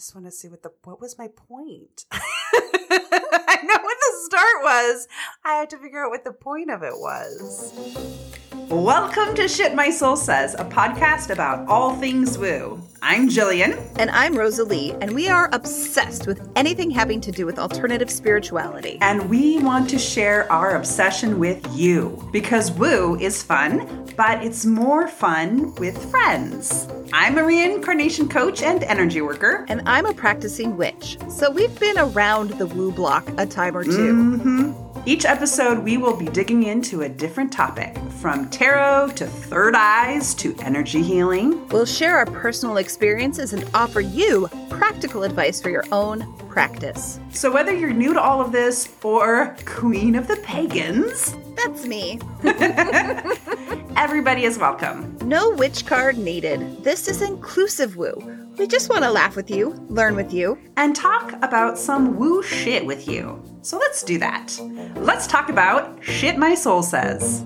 [0.00, 2.06] just want to see what the what was my point.
[2.12, 5.06] I know what the start was.
[5.44, 8.40] I had to figure out what the point of it was.
[8.70, 12.80] Welcome to Shit My Soul Says, a podcast about all things woo.
[13.02, 13.78] I'm Jillian.
[13.98, 18.96] And I'm Rosalie, and we are obsessed with anything having to do with alternative spirituality.
[19.00, 24.66] And we want to share our obsession with you because woo is fun, but it's
[24.66, 26.86] more fun with friends.
[27.10, 29.64] I'm a reincarnation coach and energy worker.
[29.70, 31.16] And I'm a practicing witch.
[31.30, 34.90] So we've been around the woo block a time or 2 Mm-hmm.
[35.06, 40.34] Each episode, we will be digging into a different topic from tarot to third eyes
[40.34, 41.66] to energy healing.
[41.68, 47.18] We'll share our personal experiences and offer you practical advice for your own practice.
[47.30, 52.20] So, whether you're new to all of this or queen of the pagans, that's me.
[54.00, 55.14] everybody is welcome.
[55.26, 56.82] No witch card needed.
[56.82, 58.14] This is inclusive woo.
[58.56, 62.42] We just want to laugh with you, learn with you, and talk about some woo
[62.42, 63.42] shit with you.
[63.60, 64.58] So let's do that.
[64.96, 67.42] Let's talk about shit my soul says.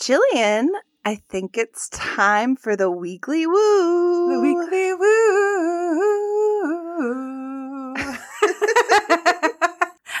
[0.00, 0.66] Jillian,
[1.04, 4.32] I think it's time for the weekly woo.
[4.32, 6.11] The weekly woo.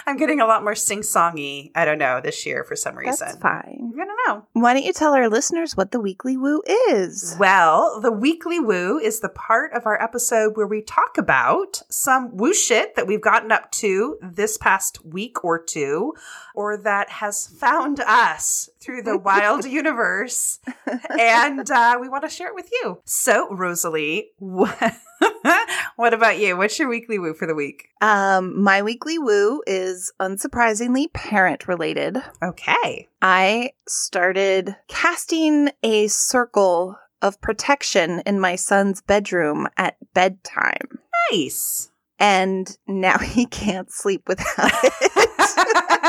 [0.06, 1.70] I'm getting a lot more sing-songy.
[1.74, 3.26] I don't know this year for some reason.
[3.26, 3.92] That's fine.
[3.94, 4.46] I don't know.
[4.52, 7.36] Why don't you tell our listeners what the weekly woo is?
[7.38, 12.36] Well, the weekly woo is the part of our episode where we talk about some
[12.36, 16.14] woo shit that we've gotten up to this past week or two,
[16.54, 20.60] or that has found us through the wild universe,
[21.18, 23.00] and uh, we want to share it with you.
[23.04, 24.96] So, Rosalie, what?
[25.96, 26.56] what about you?
[26.56, 27.88] What's your weekly woo for the week?
[28.00, 32.18] Um, my weekly woo is unsurprisingly parent related.
[32.42, 33.08] Okay.
[33.20, 40.98] I started casting a circle of protection in my son's bedroom at bedtime.
[41.30, 41.90] Nice.
[42.18, 46.01] And now he can't sleep without it.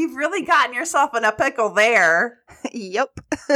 [0.00, 2.38] You've really gotten yourself in a pickle there.
[2.72, 3.20] yep.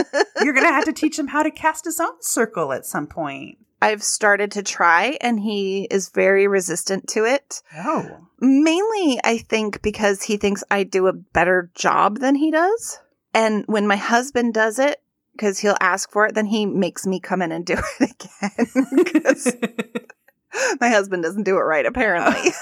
[0.42, 3.06] You're going to have to teach him how to cast his own circle at some
[3.06, 3.58] point.
[3.82, 7.62] I've started to try and he is very resistant to it.
[7.76, 8.28] Oh.
[8.40, 13.00] Mainly, I think, because he thinks I do a better job than he does.
[13.34, 15.00] And when my husband does it,
[15.32, 18.10] because he'll ask for it, then he makes me come in and do it
[18.46, 20.06] again.
[20.80, 22.52] my husband doesn't do it right, apparently.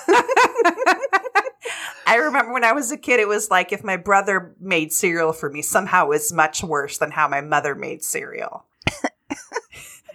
[2.06, 5.32] I remember when I was a kid, it was like if my brother made cereal
[5.32, 8.66] for me, somehow it was much worse than how my mother made cereal.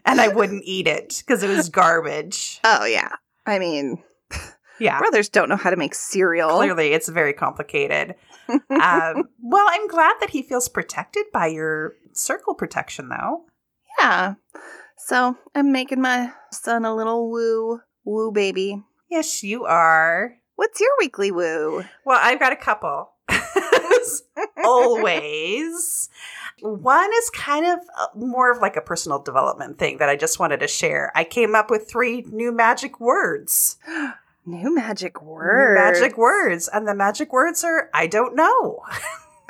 [0.05, 2.59] and I wouldn't eat it because it was garbage.
[2.63, 3.13] Oh, yeah.
[3.45, 4.03] I mean,
[4.79, 4.99] yeah.
[4.99, 6.49] Brothers don't know how to make cereal.
[6.57, 8.15] Clearly, it's very complicated.
[8.49, 13.45] um, well, I'm glad that he feels protected by your circle protection, though.
[13.99, 14.35] Yeah.
[14.97, 18.83] So I'm making my son a little woo, woo baby.
[19.09, 20.35] Yes, you are.
[20.57, 21.85] What's your weekly woo?
[22.03, 23.11] Well, I've got a couple.
[24.63, 26.09] Always.
[26.61, 30.39] One is kind of uh, more of like a personal development thing that I just
[30.39, 31.11] wanted to share.
[31.13, 33.77] I came up with three new magic words.
[34.47, 35.69] New magic words.
[35.69, 36.69] New magic words.
[36.71, 38.79] And the magic words are I don't know.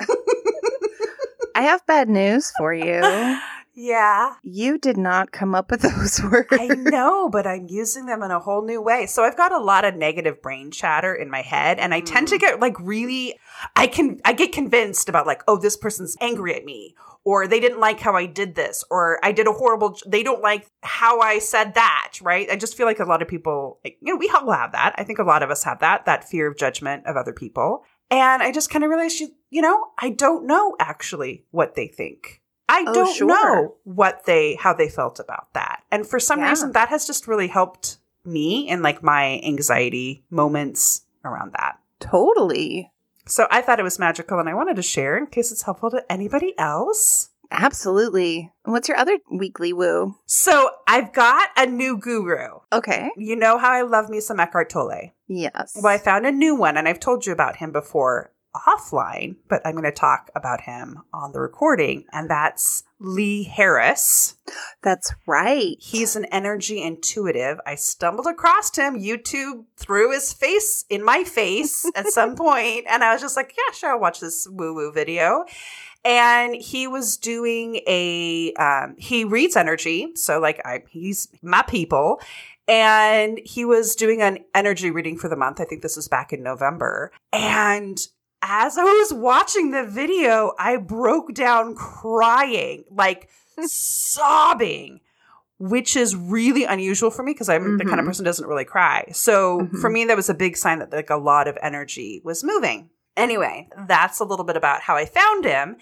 [1.54, 3.00] I have bad news for you.
[3.80, 4.34] Yeah.
[4.42, 6.48] You did not come up with those words.
[6.50, 9.06] I know, but I'm using them in a whole new way.
[9.06, 12.06] So I've got a lot of negative brain chatter in my head and I mm.
[12.06, 12.40] tend to mm.
[12.40, 13.38] get like really
[13.76, 17.60] I can I get convinced about like, oh, this person's angry at me or they
[17.60, 21.20] didn't like how I did this or I did a horrible they don't like how
[21.20, 22.50] I said that, right?
[22.50, 24.96] I just feel like a lot of people, you know, we all have that.
[24.98, 27.84] I think a lot of us have that, that fear of judgment of other people.
[28.10, 31.86] And I just kind of realized, you, you know, I don't know actually what they
[31.86, 32.42] think.
[32.68, 33.26] I oh, don't sure.
[33.26, 35.82] know what they how they felt about that.
[35.90, 36.50] And for some yeah.
[36.50, 41.78] reason that has just really helped me in like my anxiety moments around that.
[42.00, 42.92] Totally.
[43.26, 45.90] So I thought it was magical and I wanted to share in case it's helpful
[45.90, 47.30] to anybody else.
[47.50, 48.52] Absolutely.
[48.64, 50.16] What's your other weekly woo?
[50.26, 52.58] So I've got a new guru.
[52.72, 53.10] Okay.
[53.16, 55.12] You know how I love me some Eckhart Tolle.
[55.26, 55.72] Yes.
[55.74, 58.32] Well, I found a new one and I've told you about him before
[58.66, 64.36] offline, but I'm going to talk about him on the recording, and that's Lee Harris.
[64.82, 65.76] That's right.
[65.78, 67.60] He's an energy intuitive.
[67.66, 68.98] I stumbled across him.
[68.98, 73.54] YouTube threw his face in my face at some point, and I was just like,
[73.56, 75.44] yeah, sure, I'll watch this woo woo video.
[76.04, 80.12] And he was doing a, um, he reads energy.
[80.14, 82.20] So, like, I, he's my people
[82.68, 85.60] and he was doing an energy reading for the month.
[85.60, 87.10] I think this was back in November.
[87.32, 87.98] And
[88.42, 93.28] as I was watching the video, I broke down crying, like
[93.66, 95.00] sobbing
[95.60, 98.10] which is really unusual for me because I'm the kind of Mhm.
[98.10, 99.06] person who doesn't really cry.
[99.12, 99.80] So Mhm.
[99.80, 102.90] for me, that was a big sign that like a lot of energy was moving.
[103.16, 105.76] Anyway, that's a little bit about how I found him.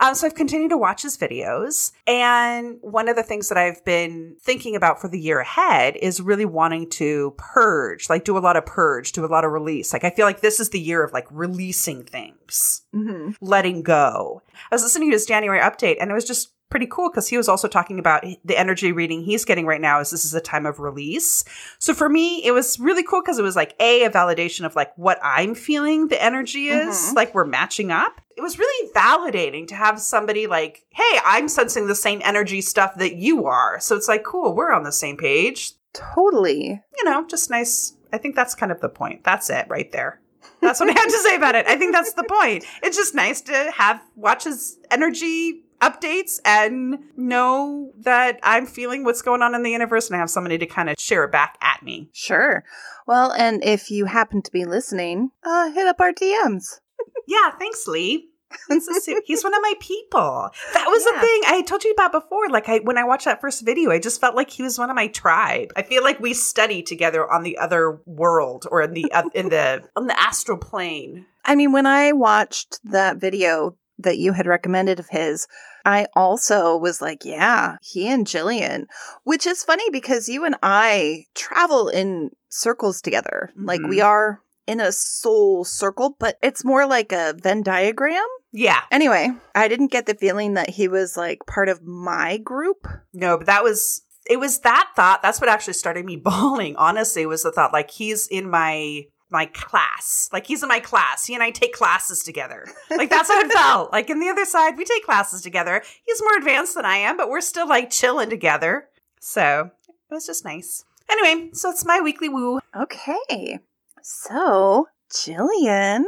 [0.00, 1.92] Um, so I've continued to watch his videos.
[2.06, 6.20] And one of the things that I've been thinking about for the year ahead is
[6.20, 9.92] really wanting to purge, like do a lot of purge, do a lot of release.
[9.92, 13.32] Like I feel like this is the year of like releasing things Mm-hmm.
[13.40, 14.42] letting go.
[14.70, 17.36] I was listening to his January update and it was just pretty cool because he
[17.36, 20.40] was also talking about the energy reading he's getting right now is this is a
[20.40, 21.44] time of release.
[21.78, 24.76] So for me, it was really cool because it was like a, a validation of
[24.76, 27.14] like what I'm feeling the energy is, Mhm.
[27.14, 28.20] like we're matching up.
[28.36, 32.94] It was really validating to have somebody like, hey, I'm sensing the same energy stuff
[32.96, 33.80] that you are.
[33.80, 35.72] So it's like, cool, we're on the same page.
[35.92, 36.82] Totally.
[36.96, 37.94] You know, just nice.
[38.12, 39.24] I think that's kind of the point.
[39.24, 40.20] That's it right there.
[40.60, 41.66] That's what I have to say about it.
[41.66, 42.64] I think that's the point.
[42.82, 49.22] It's just nice to have watch his energy updates and know that I'm feeling what's
[49.22, 51.56] going on in the universe and I have somebody to kind of share it back
[51.60, 52.10] at me.
[52.12, 52.64] Sure.
[53.06, 56.80] Well, and if you happen to be listening, uh, hit up our DMs.
[57.26, 58.28] Yeah, thanks, Lee.
[58.68, 59.22] He's, so sweet.
[59.26, 60.48] He's one of my people.
[60.72, 61.20] That was Yeah.
[61.20, 62.48] the thing I told you about before.
[62.48, 64.88] Like I, when I watched that first video, I just felt like he was one
[64.88, 65.70] of my tribe.
[65.76, 69.50] I feel like we study together on the other world or in the uh, in
[69.50, 71.26] the on the astral plane.
[71.44, 75.46] I mean, when I watched that video that you had recommended of his,
[75.84, 78.84] I also was like, yeah, he and Jillian,
[79.24, 83.50] which is funny because you and I travel in circles together.
[83.56, 83.88] Like Mhm.
[83.88, 88.26] we are in a soul circle, but it's more like a Venn diagram.
[88.52, 92.86] Yeah, Anyway, I didn't get the feeling that he was like part of my group.
[93.12, 94.38] no, but that was it.
[94.38, 95.22] Was that thought?
[95.22, 96.76] That's what actually started me bawling.
[96.76, 100.28] Honestly, was the thought like he's in my my class.
[100.32, 101.26] Like he's in my class.
[101.26, 102.66] He and I take classes together.
[102.90, 103.92] Like that's how it felt.
[103.98, 105.82] Like in the other side, we take classes together.
[106.06, 108.88] He's more advanced than I am, but we're still like chilling together.
[109.20, 110.84] So it was just nice.
[111.10, 112.60] Anyway, so it's my weekly woo.
[112.76, 113.58] Okay.
[114.02, 116.04] So, Jillian,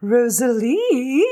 [0.00, 1.24] Rosalie.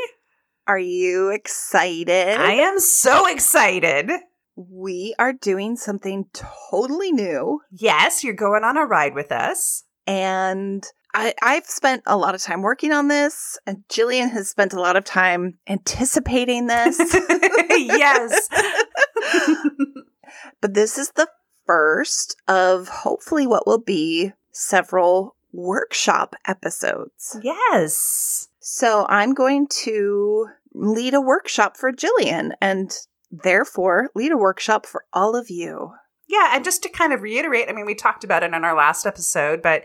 [0.67, 2.41] are you excited?
[2.41, 4.11] I am so excited.
[4.57, 7.61] we are doing something totally new.
[7.71, 9.85] Yes, you're going on a ride with us.
[10.07, 14.73] And I, I've spent a lot of time working on this, and Jillian has spent
[14.73, 16.99] a lot of time anticipating this.
[17.71, 18.49] yes.
[20.61, 21.29] but this is the
[21.67, 27.39] first of hopefully what will be several workshop episodes.
[27.43, 28.49] yes.
[28.59, 32.93] So I'm going to lead a workshop for Jillian and
[33.31, 35.93] therefore lead a workshop for all of you.
[36.27, 38.75] Yeah, and just to kind of reiterate, I mean, we talked about it in our
[38.75, 39.85] last episode, but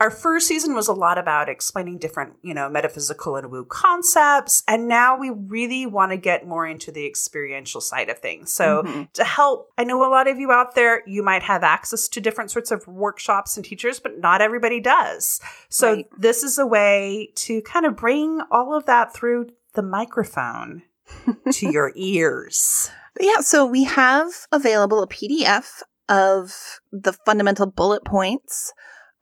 [0.00, 4.62] our first season was a lot about explaining different, you know, metaphysical and woo concepts.
[4.66, 8.50] And now we really want to get more into the experiential side of things.
[8.50, 9.12] So Mhm.
[9.12, 12.20] to help, I know a lot of you out there, you might have access to
[12.20, 15.38] different sorts of workshops and teachers, but not everybody does.
[15.68, 16.06] So Right.
[16.18, 20.82] this is a way to kind of bring all of that through the microphone
[21.52, 22.90] to your ears.
[23.20, 28.72] Yeah, so we have available a PDF of the fundamental bullet points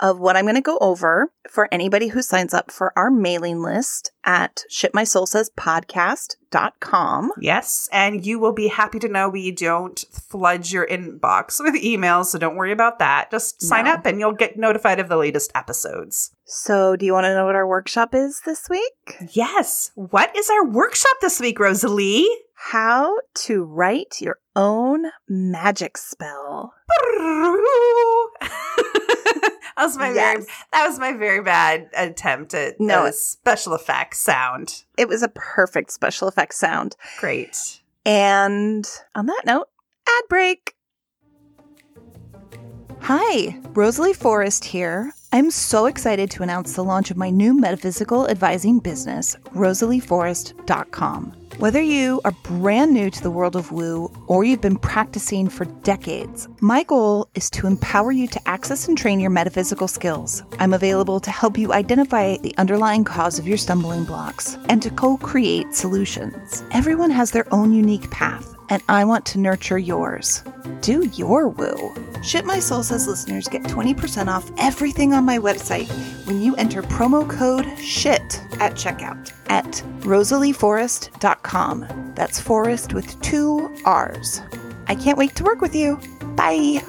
[0.01, 3.63] of what I'm going to go over for anybody who signs up for our mailing
[3.63, 7.33] list at shitmysoulsayspodcast.com.
[7.41, 12.27] Yes, and you will be happy to know we don't flood your inbox with emails,
[12.27, 13.31] so don't worry about that.
[13.31, 13.93] Just sign No.
[13.93, 16.31] up and you'll get notified of the latest episodes.
[16.45, 18.93] So, do you want to know what our workshop is this week?
[19.33, 19.91] Yes.
[19.95, 22.27] What is our workshop this week, Rosalie?
[22.55, 26.73] How to write your own magic spell.
[29.79, 30.35] That was my Yes.
[30.35, 34.85] very that was my very bad attempt at No, no, special effects sound.
[34.97, 36.97] It was a perfect special effects sound.
[37.19, 37.81] Great.
[38.05, 39.69] And on that note,
[40.09, 40.75] ad break.
[43.03, 45.13] Hi, Rosalie Forrest here.
[45.31, 51.35] I'm so excited to announce the launch of my new metaphysical advising business, rosalieforrest.com.
[51.59, 55.67] Whether you are brand new to the world of woo or you've been practicing for
[55.67, 60.45] decades, my goal is to empower you to access and train your metaphysical skills.
[60.61, 64.91] I'm available to help you identify the underlying cause of your stumbling blocks and to
[64.91, 66.63] co create solutions.
[66.71, 70.43] Everyone has their own unique path, and I want to nurture yours.
[70.81, 71.93] Do your woo.
[72.23, 75.89] Shit My Soul Says listeners get 20% off everything on my website
[76.29, 79.67] when you enter promo code SHIT at checkout at
[80.03, 82.13] rosalieforrest.com.
[82.15, 84.41] That's forest with two R's.
[84.87, 85.97] I can't wait to work with you.
[86.37, 86.85] Bye.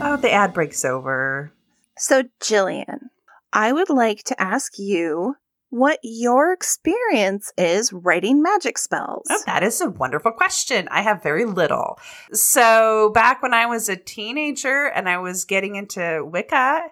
[0.00, 1.52] Oh, the ad break's over.
[1.98, 3.08] So, Jillian,
[3.52, 5.34] I would like to ask you
[5.70, 9.26] what your experience is writing magic spells.
[9.30, 10.86] Oh, that is a wonderful question.
[10.90, 11.98] I have very little.
[12.32, 16.82] So, back when I was a teenager and I was getting into Wicca,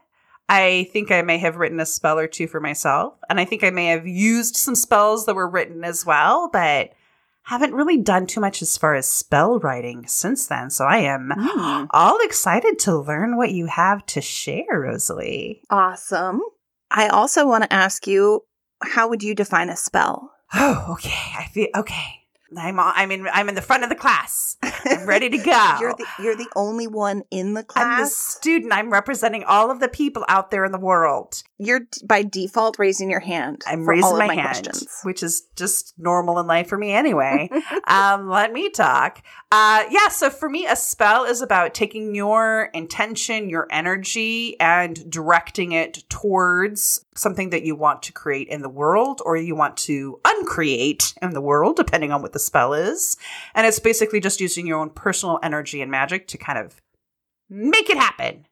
[0.48, 3.14] I think I may have written a spell or two for myself.
[3.28, 6.92] And I think I may have used some spells that were written as well, but
[7.42, 10.70] haven't really done too much as far as spell writing since then.
[10.70, 11.86] So I am Mm.
[11.90, 15.62] all excited to learn what you have to share, Rosalie.
[15.70, 16.40] Awesome.
[16.90, 18.44] I also want to ask you
[18.82, 20.30] how would you define a spell?
[20.54, 21.32] Oh, okay.
[21.38, 22.17] I feel okay.
[22.56, 24.56] I'm on, I'm in I'm in the front of the class.
[24.62, 25.76] I'm ready to go.
[25.80, 27.84] You're the you're the only one in the class.
[27.84, 28.72] I'm the student.
[28.72, 31.42] I'm representing all of the people out there in the world.
[31.58, 33.62] You're d- by default raising your hand.
[33.66, 35.00] I'm for raising all of my, my hand, questions.
[35.02, 37.50] which is just normal in life for me anyway.
[37.86, 39.22] um, let me talk.
[39.52, 45.10] Uh, yeah, so for me, a spell is about taking your intention, your energy, and
[45.10, 49.76] directing it towards something that you want to create in the world or you want
[49.78, 53.16] to uncreate in the world, depending on what the spell is.
[53.54, 56.80] And it's basically just using your own personal energy and magic to kind of
[57.48, 58.46] make it happen.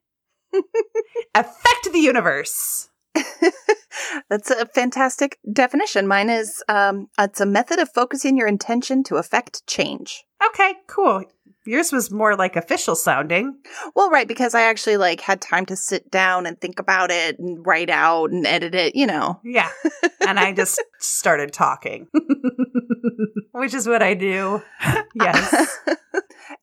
[1.35, 2.89] Affect the universe.
[4.29, 6.07] That's a fantastic definition.
[6.07, 10.25] Mine is um, it's a method of focusing your intention to affect change.
[10.47, 11.25] Okay, cool.
[11.67, 13.57] Yours was more like official sounding.
[13.95, 17.39] Well, right, because I actually like had time to sit down and think about it
[17.39, 19.41] and write out and edit it, you know.
[19.45, 19.71] Yeah.
[20.27, 22.07] And I just started talking,
[23.53, 24.63] which is what I do.
[25.19, 25.79] Yes.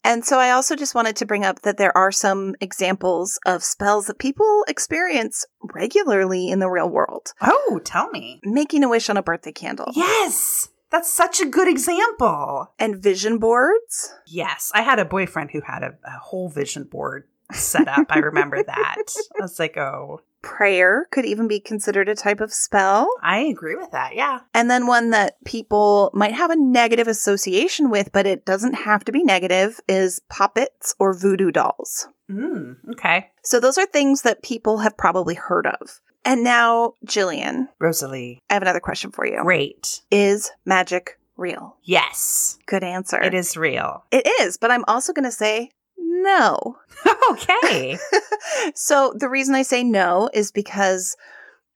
[0.03, 3.63] and so I also just wanted to bring up that there are some examples of
[3.63, 5.43] spells that people experience
[5.73, 7.33] regularly in the real world.
[7.41, 8.39] Oh, tell me.
[8.43, 9.91] Making a wish on a birthday candle.
[9.95, 10.69] Yes.
[10.93, 12.71] That's such a good example.
[12.77, 14.13] And vision boards.
[14.27, 14.71] Yes.
[14.75, 18.05] I had a boyfriend who had a, a whole vision board set up.
[18.09, 18.95] I remember that.
[19.39, 23.09] I was like, oh, Prayer could even be considered a type of spell.
[23.23, 24.13] I agree with that.
[24.13, 24.41] Yeah.
[24.53, 29.05] And then one that people might have a negative association with, but it doesn't have
[29.05, 32.09] to be negative, is puppets or voodoo dolls.
[32.29, 33.31] Mm, okay.
[33.41, 36.01] So those are things that people have probably heard of.
[36.25, 38.39] And now, Jillian, Rosalie.
[38.49, 39.41] I have another question for you.
[39.41, 40.01] Great.
[40.09, 41.75] Is magic real?
[41.83, 42.57] Yes.
[42.65, 43.21] Good answer.
[43.21, 44.05] It is real.
[44.11, 46.77] It is, but I'm also going to say no.
[47.31, 47.97] okay.
[48.75, 51.17] so the reason I say no is because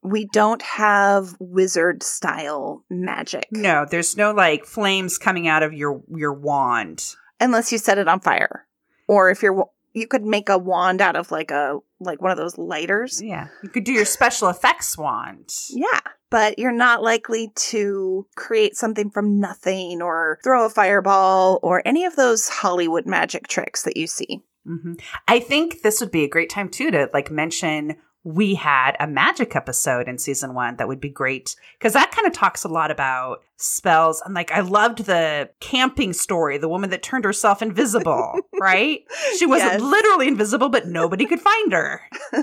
[0.01, 3.47] we don't have wizard style magic.
[3.51, 7.15] No, there's no like flames coming out of your your wand.
[7.41, 8.65] unless you set it on fire
[9.07, 12.37] or if you're you could make a wand out of like a like one of
[12.37, 13.47] those lighters Yeah.
[13.63, 15.51] You could do your special effects wand.
[15.69, 15.99] yeah
[16.29, 22.03] but you're not likely to create something from nothing or throw a fireball or any
[22.05, 24.93] of those hollywood magic tricks that you see hmm
[25.27, 27.95] I think this would be a great time too to like mention
[28.29, 32.27] we had a magic episode in season one that would be great because that kind
[32.27, 36.89] of talks a lot about spells and like I loved the camping story, the woman
[36.89, 38.99] that turned herself invisible, right?
[39.37, 39.81] She wasn't Yes.
[39.81, 42.01] literally invisible, but nobody could find her.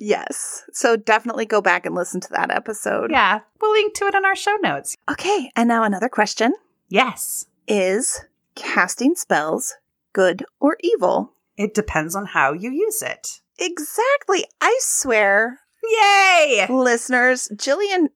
[0.00, 4.14] yes so definitely go back and listen to that episode Yeah, we'll link to it
[4.14, 4.96] in our show notes.
[5.10, 6.54] okay and now another question
[6.88, 8.20] Yes, is
[8.54, 9.74] casting spells
[10.12, 13.40] good or evil it depends on how you use it.
[13.58, 15.58] Exactly i swear
[15.90, 16.66] Yay!
[16.68, 18.08] listeners, Jillian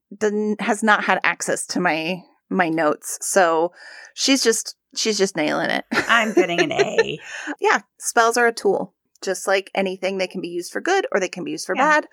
[0.59, 3.71] has not had access to my my notes, so
[4.13, 5.85] she's just she's just nailing it.
[5.91, 7.19] I'm getting an A.
[7.61, 10.17] yeah, spells are a tool, just like anything.
[10.17, 12.01] They can be used for good, or they can be used for Yeah.
[12.01, 12.07] bad,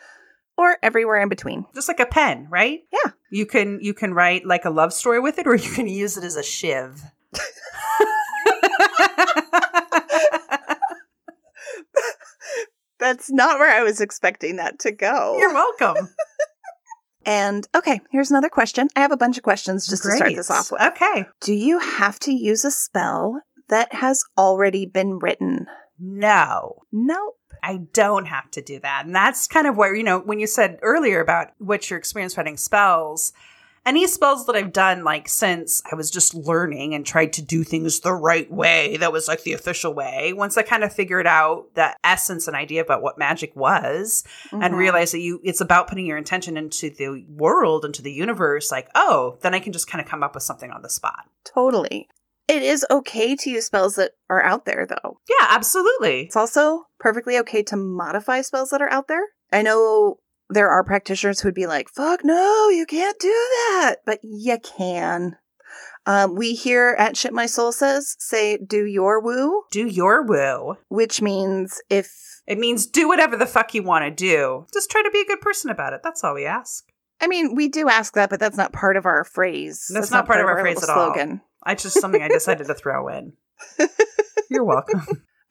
[0.57, 1.67] or everywhere in between.
[1.75, 2.81] Just like a pen, right?
[2.93, 3.11] Yeah.
[3.31, 6.17] You can you can write like a love story with it, or you can use
[6.17, 7.03] it as a shiv.
[13.01, 15.37] That's not where I was expecting that to go.
[15.39, 16.09] You're welcome.
[17.27, 18.89] and okay, here's another question.
[18.95, 20.81] I have a bunch of questions just to start this off with.
[20.83, 21.27] Okay.
[21.41, 25.67] Do you have to use a spell that has already been written?
[25.99, 26.83] No.
[26.93, 27.37] Nope.
[27.63, 29.07] I don't have to do that.
[29.07, 32.37] And that's kind of where, you know, when you said earlier about what's your experience
[32.37, 33.33] writing spells,
[33.87, 37.65] any spells that I've done, like since I was just learning and tried to do
[37.65, 40.33] things the right way, that was like the official way.
[40.33, 44.23] Once I kind of figured out the essence and idea about what magic was
[44.53, 44.77] and Mhm.
[44.77, 48.89] realized that you, it's about putting your intention into the world, into the universe, like,
[48.95, 51.25] oh, then I can just kind of come up with something on the spot.
[51.45, 52.09] Totally.
[52.49, 55.21] It is okay to use spells that are out there, though.
[55.29, 56.23] Yeah, absolutely.
[56.23, 59.25] It's also perfectly okay to modify spells that are out there.
[59.53, 60.19] I know
[60.51, 63.97] there are practitioners who'd be like, fuck no, you can't do that.
[64.05, 65.37] But you can.
[66.07, 70.77] Um, we here at Shit My Soul Says say, do your woo, Do your woo.
[70.89, 72.11] which means if
[72.47, 74.67] It means do whatever the fuck you want to do.
[74.73, 76.01] Just try to be a good person about it.
[76.03, 76.85] That's all we ask.
[77.21, 79.91] I mean, we do ask that, but that's not part of our phrase.
[79.93, 81.15] That's not part of our phrase little at all.
[81.15, 81.43] slogan.
[81.67, 83.35] It's just something I decided to throw in.
[84.51, 85.03] You're welcome.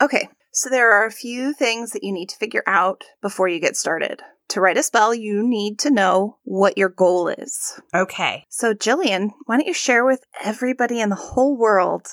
[0.01, 3.59] Okay, so there are a few things that you need to figure out before you
[3.59, 4.21] get started.
[4.49, 7.79] To write a spell, you need to know what your goal is.
[7.93, 8.45] Okay.
[8.49, 12.07] So, Jillian, why don't you share with everybody in the whole world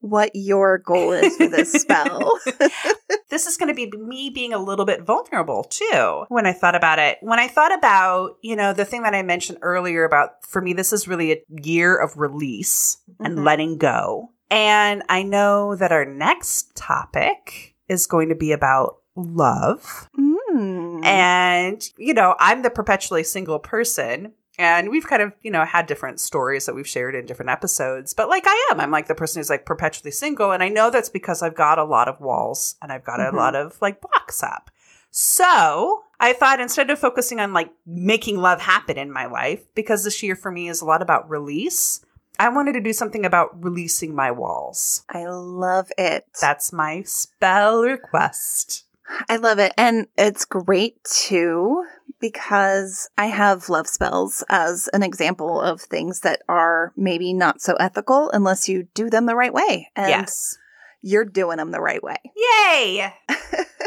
[0.00, 2.38] what your goal is for this spell?
[3.30, 6.74] this is going to be me being a little bit vulnerable too when I thought
[6.74, 7.18] about it.
[7.20, 10.72] When I thought about, you know, the thing that I mentioned earlier about for me,
[10.72, 13.44] this is really a year of release and Mhm.
[13.44, 14.30] letting go.
[14.50, 20.08] And I know that our next topic is going to be about love.
[20.18, 20.81] Mm.
[21.04, 24.32] And, you know, I'm the perpetually single person.
[24.58, 28.12] And we've kind of, you know, had different stories that we've shared in different episodes.
[28.12, 30.52] But like I am, I'm like the person who's like perpetually single.
[30.52, 33.32] And I know that's because I've got a lot of walls and I've got Mhm.
[33.32, 34.70] a lot of like blocks up.
[35.10, 40.04] So I thought instead of focusing on like making love happen in my life, because
[40.04, 42.00] this year for me is a lot about release,
[42.38, 45.02] I wanted to do something about releasing my walls.
[45.08, 46.26] I love it.
[46.40, 48.84] That's my spell request.
[49.28, 49.72] I love it.
[49.76, 51.84] And it's great too
[52.20, 57.74] because I have love spells as an example of things that are maybe not so
[57.74, 59.90] ethical unless you do them the right way.
[59.96, 60.56] And yes.
[61.02, 62.16] you're doing them the right way.
[62.36, 63.12] Yay!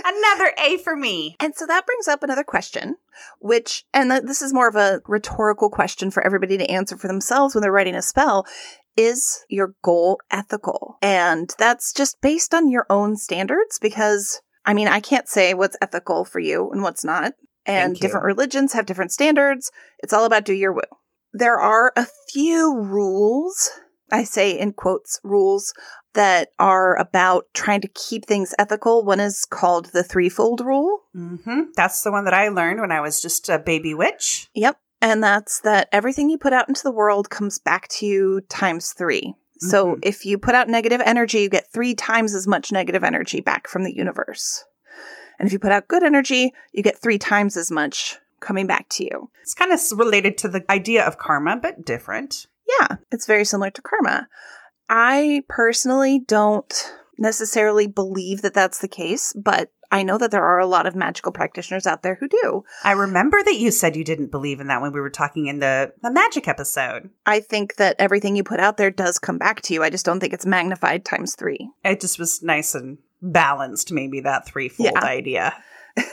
[0.05, 1.37] Another A for me.
[1.39, 2.97] And so that brings up another question,
[3.39, 7.55] which, and this is more of a rhetorical question for everybody to answer for themselves
[7.55, 8.45] when they're writing a spell.
[8.97, 10.97] Is your goal ethical?
[11.01, 15.77] And that's just based on your own standards because, I mean, I can't say what's
[15.81, 17.33] ethical for you and what's not.
[17.65, 19.71] And different religions have different standards.
[19.99, 21.01] It's all about do your will.
[21.33, 23.71] There are a few rules,
[24.11, 25.73] I say in quotes, rules
[26.13, 29.03] that are about trying to keep things ethical.
[29.03, 30.99] One is called the threefold rule.
[31.13, 34.47] hmm That's the one that I learned when I was just a baby witch.
[34.53, 34.77] Yep.
[35.01, 38.93] And that's that everything you put out into the world comes back to you times
[38.93, 39.33] three.
[39.59, 39.99] So Mhm.
[40.03, 43.67] if you put out negative energy, you get three times as much negative energy back
[43.67, 44.65] from the universe.
[45.39, 48.87] And if you put out good energy, you get three times as much coming back
[48.89, 49.29] to you.
[49.41, 52.47] It's kind of related to the idea of karma, but different.
[52.79, 54.27] Yeah, it's very similar to karma.
[54.89, 60.59] I personally don't necessarily believe that that's the case, but I know that there are
[60.59, 62.63] a lot of magical practitioners out there who do.
[62.83, 65.59] I remember that you said you didn't believe in that when we were talking in
[65.59, 67.09] the, the magic episode.
[67.25, 69.83] I think that everything you put out there does come back to you.
[69.83, 71.69] I just don't think it's magnified times three.
[71.83, 75.03] It just was nice and balanced, maybe that threefold Yeah.
[75.03, 75.53] idea.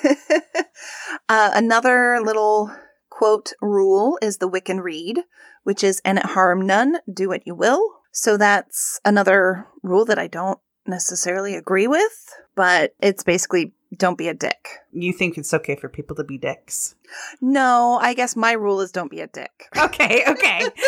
[1.28, 2.70] uh, another little
[3.10, 5.20] quote rule is the Wiccan Rede,
[5.64, 8.00] which is, and it harm none, do what you will.
[8.10, 14.28] So that's another rule that I don't necessarily agree with, but it's basically don't be
[14.28, 14.68] a dick.
[14.92, 16.94] You think it's okay for people to be dicks?
[17.40, 19.68] No, I guess my rule is don't be a dick.
[19.76, 20.68] Okay, okay.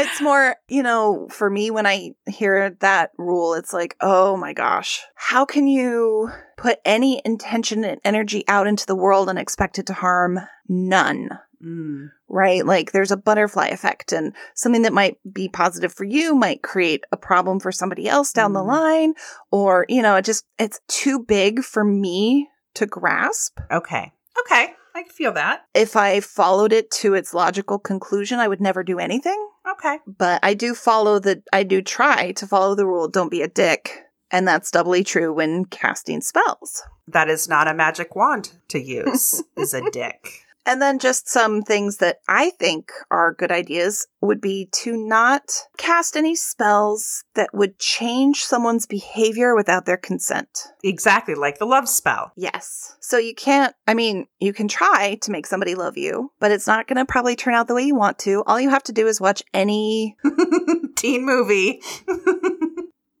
[0.00, 4.52] It's more, you know, for me, when I hear that rule, it's like, oh my
[4.52, 9.76] gosh, how can you put any intention and energy out into the world and expect
[9.76, 11.30] it to harm none?
[11.64, 12.10] Mm.
[12.28, 12.64] Right?
[12.64, 17.04] Like there's a butterfly effect, and something that might be positive for you might create
[17.12, 18.66] a problem for somebody else down the Mm.
[18.66, 19.14] line.
[19.50, 23.58] Or, you know, it just, it's too big for me to grasp.
[23.70, 24.74] Okay, okay.
[24.94, 25.64] I can feel that.
[25.74, 29.48] If I followed it to its logical conclusion, I would never do anything.
[29.70, 29.98] Okay.
[30.06, 33.48] but I do follow the I do try to follow the rule don't be a
[33.48, 34.04] dick.
[34.30, 36.82] And that's doubly true when casting spells.
[37.06, 40.44] That is not a magic wand to use, is a dick.
[40.68, 45.50] And then just some things that I think are good ideas would be to not
[45.78, 50.66] cast any spells that would change someone's behavior without their consent.
[50.84, 52.32] Exactly like the love spell.
[52.36, 52.96] Yes.
[53.00, 56.66] So you can't, I mean, you can try to make somebody love you, but it's
[56.66, 58.44] not going to probably turn out the way you want to.
[58.46, 60.18] All you have to do is watch any
[60.96, 61.80] Teen movie.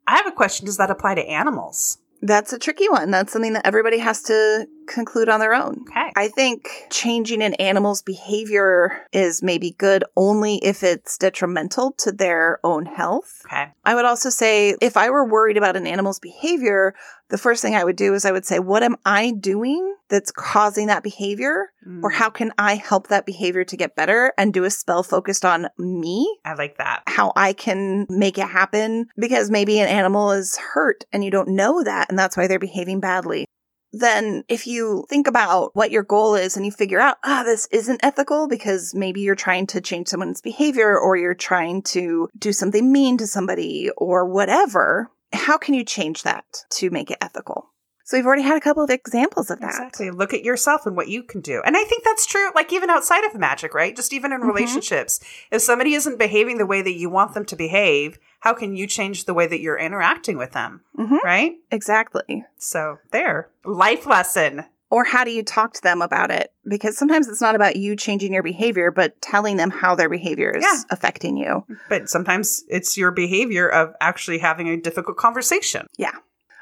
[0.06, 0.66] I have a question.
[0.66, 1.96] Does that apply to animals?
[2.20, 3.10] That's a tricky one.
[3.10, 5.84] That's something that everybody has to conclude on their own.
[5.88, 6.07] Okay.
[6.18, 12.58] I think changing an animal's behavior is maybe good only if it's detrimental to their
[12.64, 13.42] own health.
[13.46, 13.68] Okay.
[13.84, 16.96] I would also say if I were worried about an animal's behavior,
[17.28, 20.32] the first thing I would do is I would say, what am I doing that's
[20.32, 21.70] causing that behavior?
[22.02, 25.04] Or Mm, how can I help that behavior to get better and do a spell
[25.04, 26.38] focused on me?
[26.44, 27.04] I like that.
[27.06, 31.50] How I can make it happen because maybe an animal is hurt and you don't
[31.50, 33.46] know that and that's why they're behaving badly.
[33.92, 37.66] Then, if you think about what your goal is and you figure out, ah, this
[37.72, 42.52] isn't ethical because maybe you're trying to change someone's behavior or you're trying to do
[42.52, 47.70] something mean to somebody or whatever, how can you change that to make it ethical?
[48.08, 49.68] So we've already had a couple of examples of that.
[49.68, 50.10] Exactly.
[50.10, 51.60] Look at yourself and what you can do.
[51.66, 53.94] And I think that's true, like even outside of magic, right?
[53.94, 54.46] Just even in Mhm.
[54.46, 55.20] relationships.
[55.50, 58.86] If somebody isn't behaving the way that you want them to behave, how can you
[58.86, 60.80] change the way that you're interacting with them?
[60.98, 61.22] Mhm.
[61.22, 61.56] Right?
[61.70, 62.46] Exactly.
[62.56, 63.50] So there.
[63.66, 64.64] Life lesson.
[64.88, 66.50] Or how do you talk to them about it?
[66.66, 70.50] Because sometimes it's not about you changing your behavior, but telling them how their behavior
[70.56, 70.80] is Yeah.
[70.88, 71.66] affecting you.
[71.90, 75.86] But sometimes it's your behavior of actually having a difficult conversation.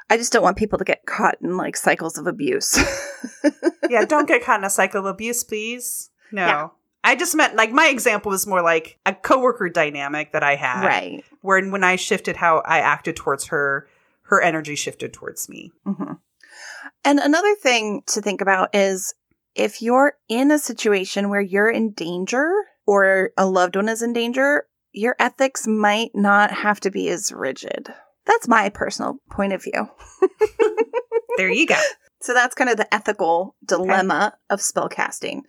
[0.09, 2.79] I just don't want people to get caught in like cycles of abuse.
[3.89, 6.09] yeah, don't get caught in a cycle of abuse, please.
[6.31, 6.45] No.
[6.45, 6.67] Yeah.
[7.03, 10.85] I just meant like my example was more like a coworker dynamic that I had.
[10.85, 11.23] right.
[11.41, 13.87] Where when I shifted how I acted towards her,
[14.23, 15.71] her energy shifted towards me.
[15.85, 16.13] hmm
[17.05, 19.13] And another thing to think about is
[19.55, 22.51] if you're in a situation where you're in danger
[22.85, 27.31] or a loved one is in danger, your ethics might not have to be as
[27.31, 27.93] rigid.
[28.27, 29.89] That's my personal point of view.
[31.37, 31.79] There you go.
[32.19, 35.41] So that's kind of the ethical dilemma of spellcasting.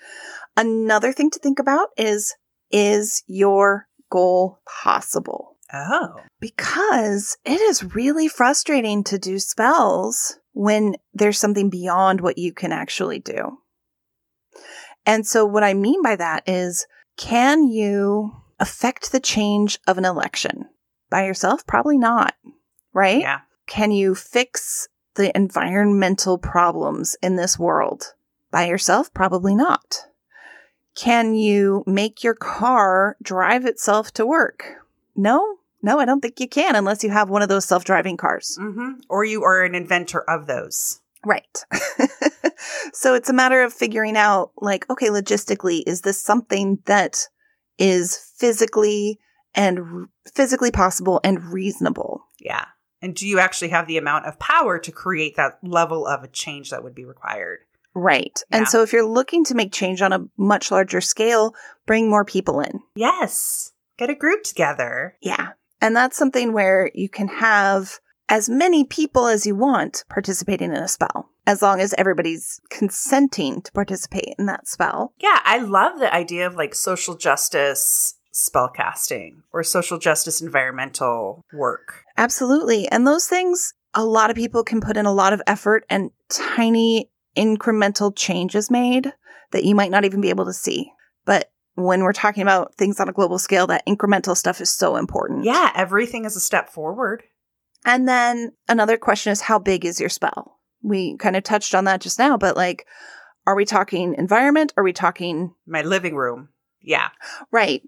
[0.57, 2.37] Another thing to think about is
[2.71, 5.57] is your goal possible?
[5.73, 6.17] Oh.
[6.41, 12.73] Because it is really frustrating to do spells when there's something beyond what you can
[12.73, 13.59] actually do.
[15.07, 16.87] And so, what I mean by that is
[17.17, 20.67] can you affect the change of an election
[21.09, 21.67] by yourself?
[21.67, 22.35] Probably not,
[22.99, 23.21] right?
[23.21, 23.41] Yeah.
[23.67, 28.15] Can you fix the environmental problems in this world
[28.51, 29.13] by yourself?
[29.15, 30.07] Probably not.
[30.95, 34.65] Can you make your car drive itself to work?
[35.15, 38.17] No, no, I don't think you can unless you have one of those self driving
[38.17, 38.59] cars.
[38.61, 41.01] hmm Or you are an inventor of those.
[41.25, 41.65] Right.
[42.93, 47.29] so it's a matter of figuring out, like, okay, logistically, is this something that
[47.77, 49.19] is physically
[49.55, 52.23] and physically possible and reasonable?
[52.41, 52.65] Yeah.
[53.01, 56.29] And do you actually have the amount of power to create that level of a
[56.29, 57.61] change that would be required?
[57.95, 58.43] Right.
[58.51, 58.59] Yeah.
[58.59, 61.55] And so if you're looking to make change on a much larger scale,
[61.87, 62.81] bring more people in.
[62.95, 63.73] Yes.
[63.97, 65.17] Get a group together.
[65.21, 65.51] Yeah.
[65.81, 70.77] And that's something where you can have as many people as you want participating in
[70.77, 75.13] a spell, as long as everybody's consenting to participate in that spell.
[75.19, 82.05] Yeah, I love the idea of like social justice spellcasting or social justice environmental work.
[82.19, 82.89] Absolutely.
[82.89, 86.11] And those things, a lot of people can put in a lot of effort and
[86.29, 89.13] tiny incremental changes made
[89.53, 90.91] that you might not even be able to see.
[91.25, 94.97] But when we're talking about things on a global scale, that incremental stuff is so
[94.97, 95.45] important.
[95.45, 97.23] Yeah, everything is a step forward.
[97.85, 100.59] And then another question is how big is your spell?
[100.83, 102.85] We kind of touched on that just now, but like,
[103.47, 104.73] are we talking environment?
[104.77, 106.49] Are we talking My living room.
[106.83, 107.09] Yeah.
[107.53, 107.83] right?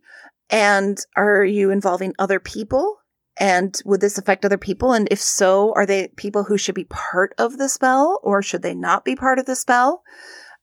[0.51, 2.97] And are you involving other people?
[3.39, 4.93] And would this affect other people?
[4.93, 8.63] And if so, are they people who should be part of the spell or should
[8.63, 10.03] they not be part of the spell?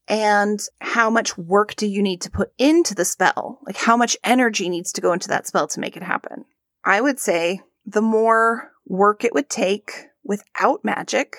[0.08, 3.60] And how much work do you need to put into the spell?
[3.66, 6.46] Like how much energy needs to go into that spell to make it happen?
[6.86, 9.92] I would say the more work it would take
[10.24, 11.38] without magic,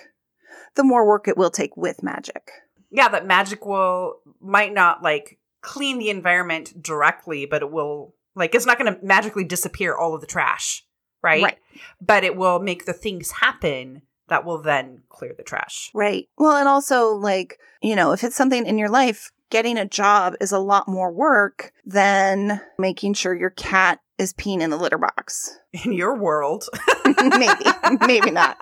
[0.75, 2.51] the more work it will take with magic.
[2.91, 8.55] Yeah, that magic will might not like clean the environment directly, but it will like
[8.55, 10.85] it's not going to magically disappear all of the trash,
[11.23, 11.43] right?
[11.43, 11.59] Right.
[12.01, 15.91] But it will make the things happen that will then clear the trash.
[15.95, 16.29] Right.
[16.37, 20.35] Well, and also, like, you know, if it's something in your life, getting a job
[20.41, 24.99] is a lot more work than making sure your cat is peeing in the litter
[24.99, 25.59] box.
[25.85, 26.65] In your world.
[27.05, 27.65] maybe,
[28.07, 28.57] maybe not.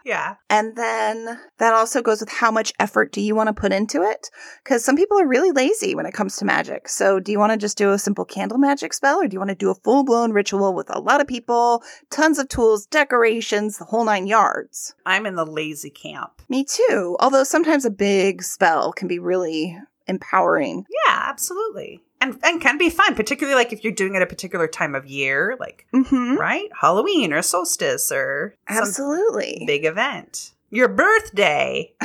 [0.04, 0.36] yeah.
[0.48, 4.02] And then that also goes with how much effort do you want to put into
[4.02, 4.30] it?
[4.62, 6.88] Because some people are really lazy when it comes to magic.
[6.88, 9.40] So, do you want to just do a simple candle magic spell or do you
[9.40, 12.86] want to do a full blown ritual with a lot of people, tons of tools,
[12.86, 14.94] decorations, the whole nine yards?
[15.06, 16.42] I'm in the lazy camp.
[16.48, 17.16] Me too.
[17.20, 20.84] Although sometimes a big spell can be really empowering.
[21.06, 22.02] Yeah, absolutely.
[22.20, 24.94] And and can be fun, particularly like if you're doing it at a particular time
[24.94, 26.36] of year, like Mm-hmm.
[26.36, 26.68] right?
[26.80, 29.64] Halloween or solstice or Absolutely.
[29.66, 30.52] big event.
[30.70, 31.94] Your birthday.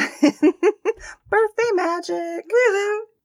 [1.29, 2.45] Birthday magic.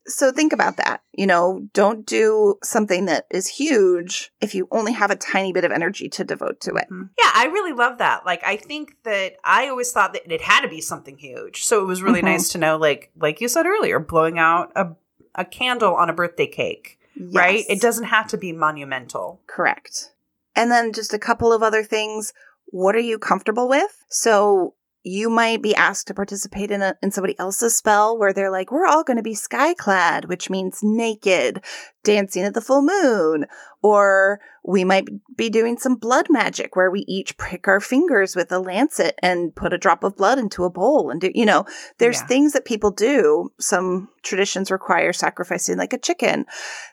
[0.07, 1.03] So think about that.
[1.13, 5.65] You know, don't do something that is huge if you only have a tiny bit
[5.65, 6.87] of energy to devote to it.
[6.91, 8.27] Yeah, I really love that.
[8.27, 11.63] Like I think that I always thought that it had to be something huge.
[11.65, 12.25] So it was really Mhm.
[12.25, 14.89] nice to know like like you said earlier, blowing out a
[15.35, 16.99] a candle on a birthday cake,
[17.33, 17.65] right?
[17.69, 19.41] It doesn't have to be monumental.
[19.47, 20.13] Correct.
[20.57, 22.33] And then just a couple of other things.
[22.67, 24.05] What are you comfortable with?
[24.09, 28.51] So you might be asked to participate in a, in somebody else's spell where they're
[28.51, 31.65] like, we're all going to be skyclad, which means naked,
[32.05, 33.47] dancing at the full moon.
[33.83, 38.53] Or we might be doing some blood magic where we each prick our fingers with
[38.53, 41.65] a lancet and put a drop of blood into a bowl and do, you know,
[41.99, 42.27] there's Yeah.
[42.27, 43.51] things that people do.
[43.59, 46.45] Some traditions require sacrificing like a chicken.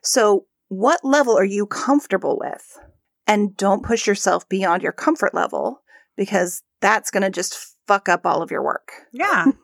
[0.01, 2.79] So what level are you comfortable with?
[3.25, 5.81] And don't push yourself beyond your comfort level
[6.15, 8.91] because that's going to just fuck up all of your work.
[9.11, 9.45] Yeah.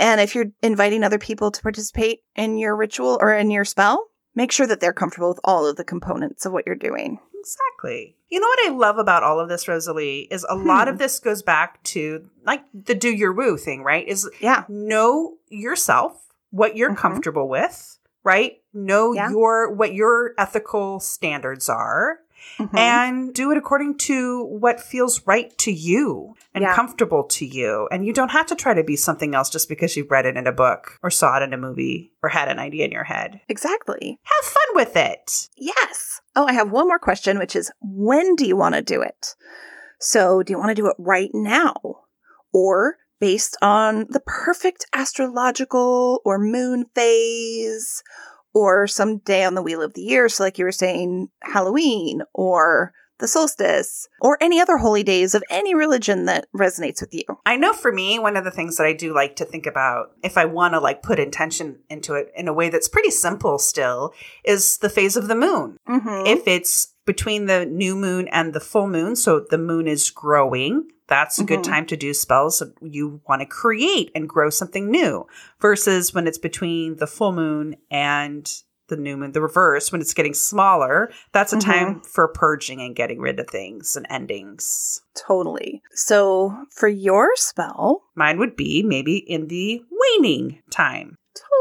[0.00, 4.06] And if you're inviting other people to participate in your ritual or in your spell,
[4.36, 7.18] make sure that they're comfortable with all of the components of what you're doing.
[7.36, 8.14] Exactly.
[8.28, 10.92] You know what I love about all of this, Rosalie, is a lot Hmm.
[10.94, 14.06] of this goes back to like the do your woo thing, right?
[14.06, 14.62] Is Yeah.
[14.68, 16.96] know yourself, what you're Mhm.
[16.98, 18.62] comfortable with, right?
[18.72, 19.30] Know Yeah.
[19.30, 22.20] your what your ethical standards are
[22.58, 22.78] Mhm.
[22.78, 26.74] and do it according to what feels right to you and Yeah.
[26.74, 27.88] comfortable to you.
[27.90, 30.36] And you don't have to try to be something else just because you've read it
[30.36, 33.04] in a book or saw it in a movie or had an idea in your
[33.04, 33.40] head.
[33.48, 34.18] exactly.
[34.22, 35.48] Have fun with it.
[35.56, 36.20] Yes.
[36.36, 39.34] Oh, I have one more question, which is when do you want to do it?
[40.00, 41.74] So, do you want to do it right now?
[42.52, 48.02] Or based on the perfect astrological or moon phase?
[48.58, 50.28] Or some day on the wheel of the year?
[50.28, 55.42] So, like you were saying, Halloween or the solstice or any other holy days of
[55.50, 57.24] any religion that resonates with you.
[57.46, 60.12] I know for me, one of the things that I do like to think about
[60.22, 63.58] if I want to like put intention into it in a way that's pretty simple
[63.58, 64.12] still
[64.44, 65.78] is the phase of the moon.
[65.88, 66.26] Mm-hmm.
[66.26, 70.88] If it's between the new moon and the full moon, so the moon is growing,
[71.06, 71.64] that's a good Mhm.
[71.64, 75.26] time to do spells you want to create and grow something new
[75.58, 80.14] versus when it's between the full moon and the new moon, the reverse, when it's
[80.14, 81.64] getting smaller, that's a Mhm.
[81.64, 85.00] time for purging and getting rid of things and endings.
[85.14, 85.82] totally.
[85.94, 91.16] So, for your spell, Mine would be maybe in the waning time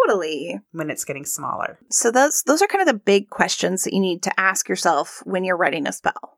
[0.06, 0.60] totally.
[0.72, 1.80] when it's getting smaller.
[1.90, 5.22] So those those are kind of the big questions that you need to ask yourself
[5.26, 6.38] when you're writing a spell.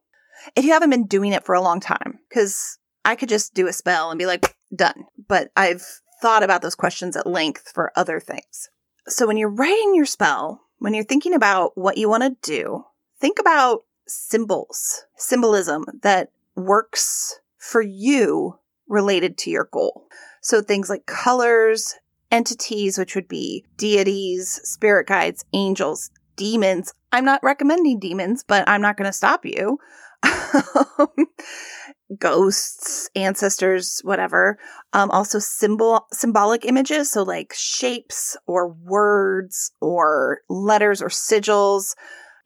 [0.56, 3.67] If you haven't been doing it for a long time, because I could just do
[3.67, 5.06] a spell and be like, done.
[5.28, 5.84] But I've
[6.21, 8.69] thought about those questions at length for other things.
[9.08, 12.86] So when you're writing your spell, when you're thinking about what you want to do,
[13.20, 20.08] think about symbols, symbolism that works for you related to your goal.
[20.42, 21.96] So things like colors,
[22.32, 26.94] entities, which would be deities, spirit guides, angels, demons.
[27.12, 29.80] I'm not recommending demons, but I'm not going to stop you.
[30.98, 31.28] Um,
[32.17, 34.58] Ghosts, ancestors, whatever.
[34.93, 41.95] Um, also symbol symbolic images, so like shapes or words or letters or sigils.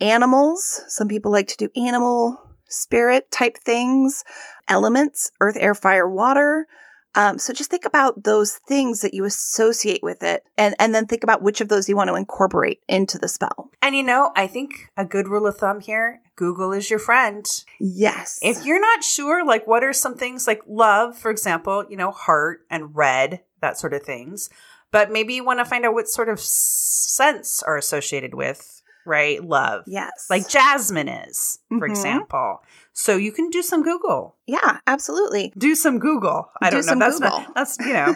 [0.02, 0.82] Animals.
[0.88, 4.23] Some people like to do animal spirit type things.
[4.67, 6.67] Elements, earth, air, fire, water.
[7.15, 11.06] Um, so just think about those things that you associate with it and, and then
[11.06, 13.69] think about which of those you want to incorporate into the spell.
[13.82, 17.45] And you know, I think a good rule of thumb here Google is your friend.
[17.80, 18.39] Yes.
[18.41, 22.10] If you're not sure, like, what are some things like love, for example, you know,
[22.10, 24.49] heart and red, that sort of things.
[24.91, 29.43] But maybe you want to find out what sort of scents are associated with, right?
[29.43, 29.84] Love.
[29.86, 30.28] yes.
[30.30, 31.91] Like jasmine is, for Mhm.
[31.91, 32.63] example.
[32.95, 34.36] So you can do some Google.
[34.45, 35.51] yeah, absolutely.
[35.58, 36.49] Do some Google.
[36.62, 37.06] I Do don't know.
[37.06, 37.39] That's Google.
[37.39, 38.15] not that's you know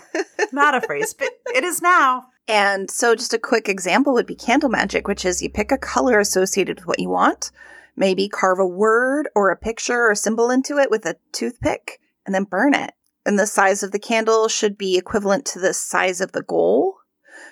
[0.51, 2.27] not a phrase, but it is now.
[2.49, 5.77] And so just a quick example would be candle magic, which is you pick a
[5.77, 7.51] color associated with what you want,
[7.97, 11.99] maybe carve a word or a picture or a symbol into it with a toothpick
[12.25, 12.93] and then burn it.
[13.25, 16.95] And the size of the candle should be equivalent to the size of the goal.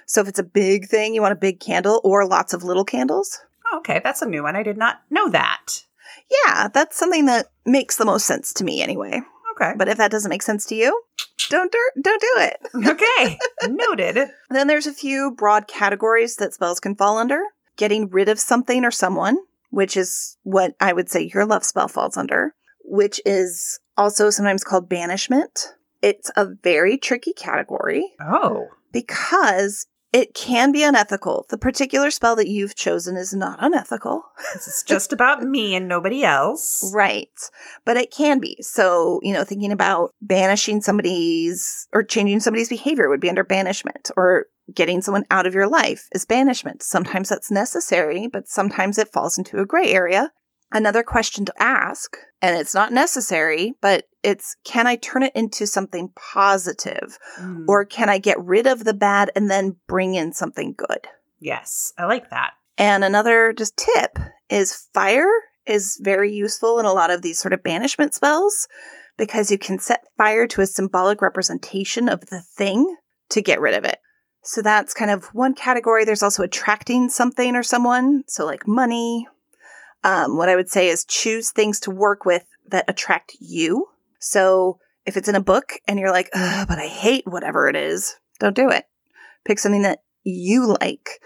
[0.06, 2.86] So if it's a big thing, you want a big candle or lots of little
[2.86, 3.42] candles.
[3.74, 4.56] Oh, okay, that's a new one.
[4.56, 5.84] I did not know that.
[6.30, 9.22] Yeah, that's something that makes the most sense to me anyway.
[9.56, 9.74] Okay.
[9.78, 11.02] But if that doesn't make sense to you,
[11.50, 12.58] don't do, don't do it.
[12.88, 13.38] Okay.
[13.70, 14.30] Noted.
[14.50, 17.42] Then there's a few broad categories that spells can fall under.
[17.78, 19.38] Getting rid of something or someone,
[19.70, 24.64] which is what I would say your love spell falls under, which is also sometimes
[24.64, 25.74] called banishment.
[26.02, 28.68] It's a very tricky category Oh.
[28.92, 31.46] because it can be unethical.
[31.50, 34.24] The particular spell that you've chosen is not unethical.
[34.56, 36.90] it's just about me and nobody else.
[36.96, 37.38] Right.
[37.84, 38.56] But it can be.
[38.62, 44.10] So, you know, thinking about banishing somebody's or changing somebody's behavior would be under banishment
[44.16, 46.82] or getting someone out of your life is banishment.
[46.82, 50.32] Sometimes that's necessary, but sometimes it falls into a gray area.
[50.72, 55.66] Another question to ask, and it's not necessary, but it's can I turn it into
[55.68, 57.66] something positive Mm.
[57.68, 61.08] or can I get rid of the bad and then bring in something good?
[61.40, 62.52] yes, I like that.
[62.78, 64.18] And another just tip
[64.50, 65.30] is fire
[65.68, 68.68] is very useful in a lot of these sort of banishment spells
[69.18, 72.96] because you can set fire to a symbolic representation of the thing
[73.30, 74.00] to get rid of it.
[74.44, 76.04] So that's kind of one category.
[76.06, 78.24] There's also attracting something or someone.
[78.28, 79.28] So, like money.
[80.04, 83.88] Um, what I would say is choose things to work with that attract you.
[84.26, 88.16] So, if it's in a book and you're like, but I hate whatever it is,
[88.40, 88.86] don't do it.
[89.46, 91.22] Pick something that you like.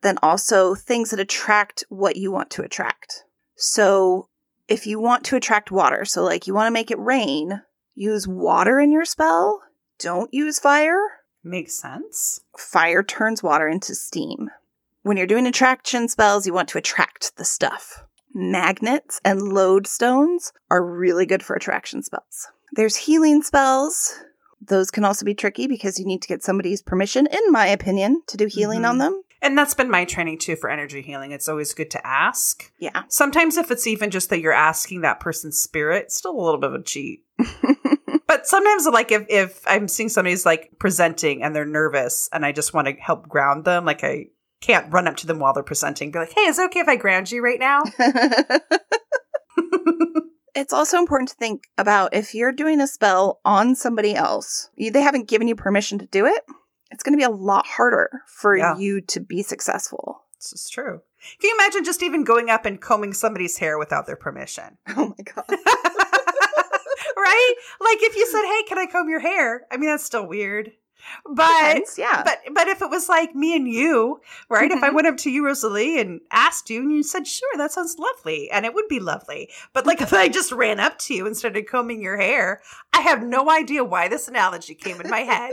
[0.00, 3.22] Then also things that attract what you want to attract.
[3.54, 4.28] So,
[4.66, 7.62] if you want to attract water, so like you want to make it rain,
[7.94, 9.62] use water in your spell.
[10.00, 10.98] Don't use fire
[11.44, 12.40] Makes sense.
[12.58, 14.50] fire turns water into steam.
[15.02, 18.04] When you're doing attraction spells, you want to attract the stuff.
[18.34, 22.48] Magnets and lodestones are really good for attraction spells.
[22.72, 24.18] There's healing spells.
[24.60, 28.22] Those can also be tricky because you need to get somebody's permission, in my opinion,
[28.28, 28.88] to do healing Mhm.
[28.88, 29.22] on them.
[29.42, 31.32] And that's been my training too for energy healing.
[31.32, 32.70] It's always good to ask.
[32.78, 33.02] Yeah.
[33.08, 36.60] Sometimes, if it's even just that you're asking that person's spirit, it's still a little
[36.60, 37.24] bit of a cheat.
[38.28, 42.52] But sometimes, like if if I'm seeing somebody's like presenting and they're nervous, and I
[42.52, 44.28] just want to help ground them, like I
[44.62, 46.88] can't run up to them while they're presenting, be like, "Hey, is it okay if
[46.88, 47.82] I ground you right now?"
[50.54, 54.90] it's also important to think about if you're doing a spell on somebody else, you,
[54.90, 56.42] they haven't given you permission to do it,
[56.90, 58.76] it's going to be a lot harder for Yeah.
[58.78, 60.22] you to be successful.
[60.38, 61.00] this is true.
[61.40, 64.78] Can you imagine just even going up and combing somebody's hair without their permission?
[64.96, 65.44] Oh my God.
[67.16, 67.54] right?
[67.80, 70.72] Like if you said, "Hey, can I comb your hair?" I mean, that's still weird.
[71.26, 72.22] But Depends, yeah.
[72.24, 74.70] but but if it was like me and you, right?
[74.70, 74.94] If I Mhm.
[74.94, 78.50] went up to you, Rosalie, and asked you, and you said, "Sure, that sounds lovely,"
[78.50, 79.50] and it would be lovely.
[79.72, 82.62] But like if I just ran up to you and started combing your hair,
[82.92, 85.52] I have no idea why this analogy came in my head.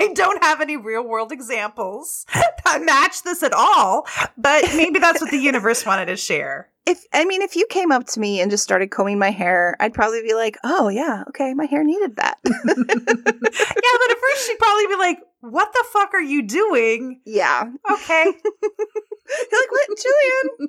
[0.00, 2.24] I don't have any real world examples
[2.64, 4.06] that match this at all,
[4.38, 6.69] but maybe that's what the universe wanted to share.
[6.90, 9.76] If I mean, if you came up to me and just started combing my hair,
[9.78, 14.46] I'd probably be like, "Oh yeah, okay, my hair needed that." yeah, but at first
[14.46, 19.88] she'd probably be like, "What the fuck are you doing?" yeah, Okay, you're like, "What,
[20.02, 20.68] Jillian?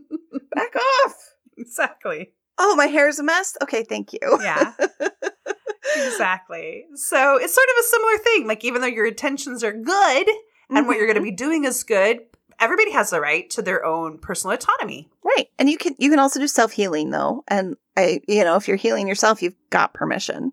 [0.54, 1.16] Back off!"
[1.58, 2.34] exactly.
[2.60, 3.58] Oh, my hair's a mess.
[3.64, 4.20] Okay, thank you.
[4.44, 4.74] Yeah,
[5.96, 6.86] exactly.
[6.94, 8.48] So it's sort of a similar thing.
[8.48, 10.28] Like even though your intentions are good
[10.70, 11.32] and what you're going to mm-hmm.
[11.32, 12.20] be doing is good,
[12.62, 15.10] everybody has the right to their own personal autonomy.
[15.24, 15.48] Right.
[15.60, 17.44] And you can you can also do self healing though.
[17.48, 20.52] And I you know, if you're healing yourself, you've got permission.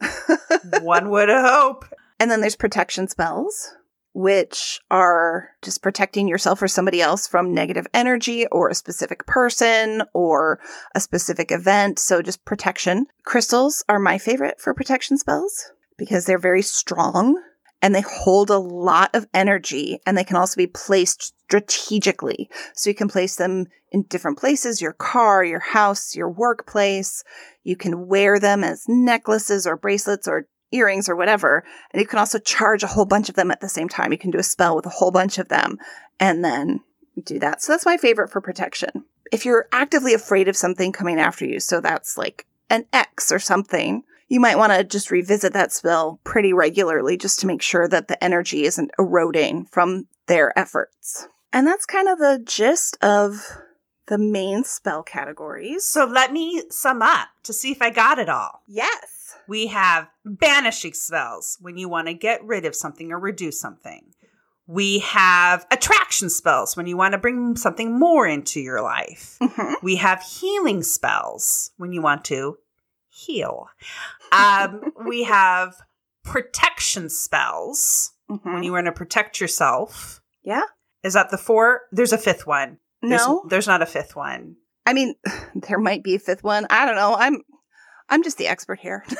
[0.80, 1.84] One would hope.
[2.18, 3.74] And then there's protection spells,
[4.14, 10.02] which are just protecting yourself or somebody else from negative energy or a specific person
[10.14, 10.60] or
[10.94, 11.98] a specific event.
[11.98, 13.06] So just protection.
[13.24, 17.40] Crystals are my favorite for protection spells because they're very strong
[17.82, 22.48] and they hold a lot of energy and they can also be placed strategically.
[22.74, 27.22] So you can place them in different places, your car, your house, your workplace.
[27.62, 31.62] You can wear them as necklaces or bracelets or earrings or whatever.
[31.92, 34.12] And you can also charge a whole bunch of them at the same time.
[34.12, 35.76] You can do a spell with a whole bunch of them
[36.18, 36.80] and then
[37.22, 37.60] do that.
[37.60, 39.04] So that's my favorite for protection.
[39.30, 43.38] If you're actively afraid of something coming after you, so that's like an X or
[43.38, 47.86] something, you might want to just revisit that spell pretty regularly just to make sure
[47.88, 51.28] that the energy isn't eroding from their efforts.
[51.52, 53.46] And that's kind of the gist of
[54.06, 55.84] the main spell categories.
[55.86, 58.62] So let me sum up to see if I got it all.
[58.66, 59.36] Yes.
[59.48, 64.12] We have banishing spells when you want to get rid of something or reduce something.
[64.66, 69.36] We have attraction spells when you want to bring something more into your life.
[69.40, 69.74] Mhm.
[69.82, 72.58] We have healing spells when you want to
[73.08, 73.66] heal.
[74.30, 75.74] Um, we have
[76.24, 78.44] protection spells Mhm.
[78.54, 80.20] when you want to protect yourself.
[80.42, 80.62] Yeah.
[81.04, 81.82] Is that the four?
[81.92, 82.78] There's a fifth one.
[83.02, 83.44] There's, No.
[83.48, 84.56] there's not a fifth one.
[84.86, 85.14] I mean,
[85.54, 86.66] there might be a fifth one.
[86.70, 87.16] I don't know.
[87.18, 87.42] I'm
[88.08, 89.04] I'm just the expert here.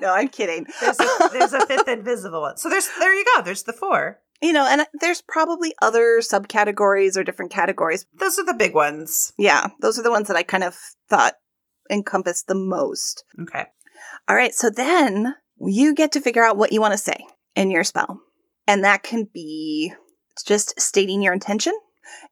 [0.00, 0.66] no, I'm kidding.
[0.80, 2.56] There's a, there's a fifth invisible one.
[2.56, 3.42] So there's there you go.
[3.42, 4.18] There's the four.
[4.42, 8.06] you know, and there's probably other subcategories or different categories.
[8.18, 9.32] Those are the big ones.
[9.38, 10.76] Yeah, those are the ones that I kind of
[11.08, 11.34] thought
[11.90, 13.24] encompassed the most.
[13.42, 13.66] Okay.
[14.28, 17.70] All right, so then you get to figure out what you want to say in
[17.70, 18.20] your spell.
[18.70, 19.92] And that can be
[20.46, 21.72] just stating your intention.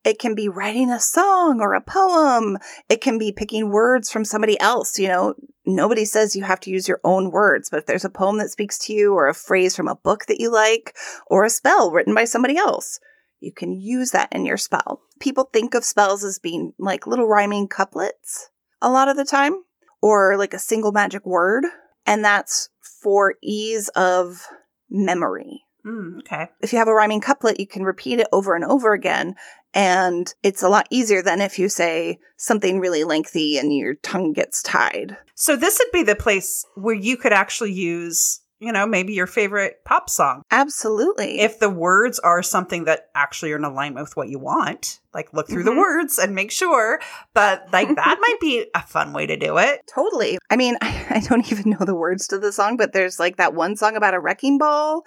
[0.04, 2.58] It can be writing a song or a poem.
[2.88, 5.00] It can be picking words from somebody else.
[5.00, 5.34] You know,
[5.66, 8.50] nobody says you have to use your own words, but if there's a poem that
[8.50, 10.94] speaks to you or a phrase from a book that you like
[11.26, 13.00] or a spell written by somebody else,
[13.40, 15.00] you can use that in your spell.
[15.18, 18.48] People think of spells as being like little rhyming couplets
[18.80, 19.64] a lot of the time
[20.00, 21.64] or like a single magic word.
[22.06, 22.68] And that's
[23.02, 24.46] for ease of
[24.88, 25.64] memory.
[25.88, 26.48] Mm, okay.
[26.60, 29.36] If you have a rhyming couplet, you can repeat it over and over again.
[29.72, 34.32] And it's a lot easier than if you say something really lengthy and your tongue
[34.32, 35.16] gets tied.
[35.34, 39.26] So this would be the place where you could actually use, you know, maybe your
[39.26, 40.42] favorite pop song.
[40.50, 41.40] Absolutely.
[41.40, 45.32] If the words are something that actually are in alignment with what you want, like
[45.32, 45.66] look through Mhm.
[45.66, 47.00] the words and make sure.
[47.34, 49.80] But like that might be a fun way to do it.
[49.92, 50.38] Totally.
[50.50, 53.36] I mean, I, I don't even know the words to the song, but there's like
[53.36, 55.04] that one song about a wrecking ball.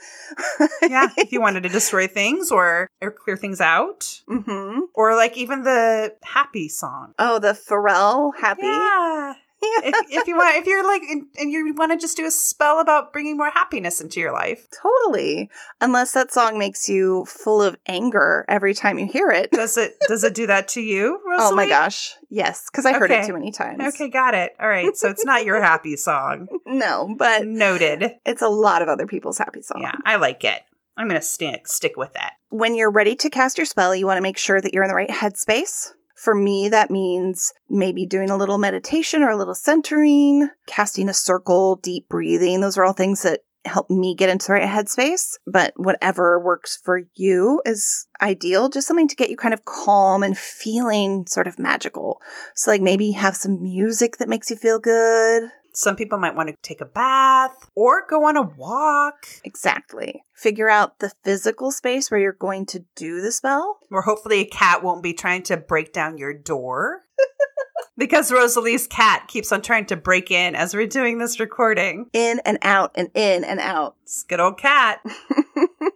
[0.82, 1.10] Yeah.
[1.18, 4.22] if you wanted to destroy things or, or clear things out.
[4.28, 7.14] hmm Or like even the happy song.
[7.20, 8.62] Oh, the Pharrell happy.
[8.64, 9.34] Yeah.
[9.62, 9.90] Yeah.
[9.90, 12.80] if, if you want, if you're like, and you want to just do a spell
[12.80, 15.50] about bringing more happiness into your life, Totally.
[15.80, 19.52] Unless that song makes you full of anger every time you hear it.
[19.52, 21.20] does it does it do that to you?
[21.44, 22.16] Oh my gosh.
[22.30, 23.82] Yes, because I heard it too many times.
[23.96, 24.54] Okay, got it.
[24.60, 26.48] All right, so it's not your happy song.
[26.66, 28.16] No, but Noted.
[28.26, 29.82] it's a lot of other people's happy song.
[29.82, 30.62] Yeah, I like it.
[30.98, 32.34] I'm gonna stick stick with that.
[32.50, 34.90] When you're ready to cast your spell, you want to make sure that you're in
[34.90, 35.92] the right headspace.
[36.22, 41.16] For me, that means maybe doing a little meditation or a little centering, casting a
[41.16, 42.62] circle, deep breathing.
[42.62, 45.40] Those are all things that help me get into the right headspace.
[45.48, 48.70] But whatever works for you is ideal.
[48.70, 52.22] Just something to get you kind of calm and feeling sort of magical.
[52.54, 55.50] So, like maybe have some music that makes you feel good.
[55.74, 60.24] Some people might want to take a bath or go on a walk, Exactly.
[60.36, 63.80] Figure out the physical space where you're going to do the spell.
[63.92, 67.02] or hopefully a cat won't be trying to break down your door.
[67.98, 72.08] because Rosalie's cat keeps on trying to break in as we're doing this recording.
[72.14, 73.96] In and out and in and out.
[74.04, 75.00] It's good old cat.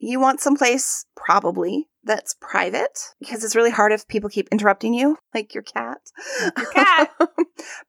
[0.00, 5.18] You want someplace probably that's private because it's really hard if people keep interrupting you,
[5.34, 5.98] like your cat.
[6.56, 7.10] Your cat.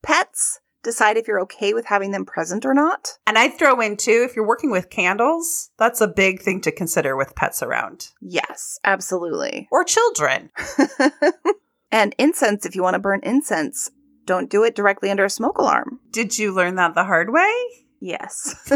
[0.02, 3.18] Pets, decide if you're okay with having them present or not.
[3.28, 6.72] And I'd throw in too, if you're working with candles, that's a big thing to
[6.72, 8.10] consider with pets around.
[8.22, 9.68] Yes, absolutely.
[9.72, 10.52] Or children.
[11.92, 13.92] and incense, if you want to burn incense,
[14.26, 16.00] don't do it directly under a smoke alarm.
[16.12, 17.52] Did you learn that the hard way?
[18.00, 18.56] Yes.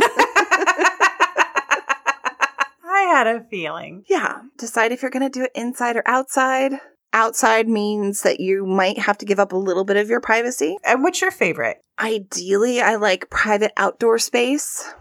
[2.85, 4.03] I had a feeling.
[4.09, 4.41] yeah.
[4.57, 6.73] Decide if you're going to do it inside or outside.
[7.13, 10.77] Outside means that you might have to give up a little bit of your privacy.
[10.83, 11.77] And what's your favorite?
[11.99, 14.91] Ideally, I like private outdoor space.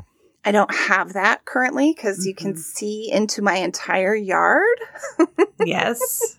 [0.44, 2.58] I don't have that currently because you can Mhm.
[2.58, 4.66] see into my entire yard.
[5.64, 6.36] Yes.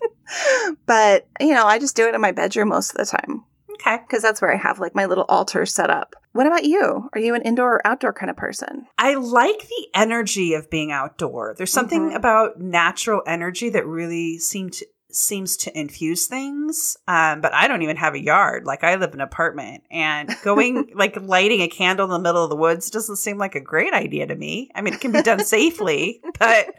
[0.86, 3.42] But, you know, I just do it in my bedroom most of the time
[3.74, 3.98] Okay.
[4.06, 6.14] because that's where I have like my little altar set up.
[6.32, 7.08] What about you?
[7.14, 8.86] Are you an indoor or outdoor kind of person?
[8.98, 11.54] I like the energy of being outdoor.
[11.56, 12.16] There's something Mhm.
[12.16, 14.86] about natural energy that really seem to
[15.16, 16.96] seems to infuse things.
[17.06, 18.64] Um, but I don't even have a yard.
[18.64, 22.42] Like I live in an apartment and going like lighting a candle in the middle
[22.42, 24.70] of the woods doesn't seem like a great idea to me.
[24.74, 26.74] I mean, it can be done safely, but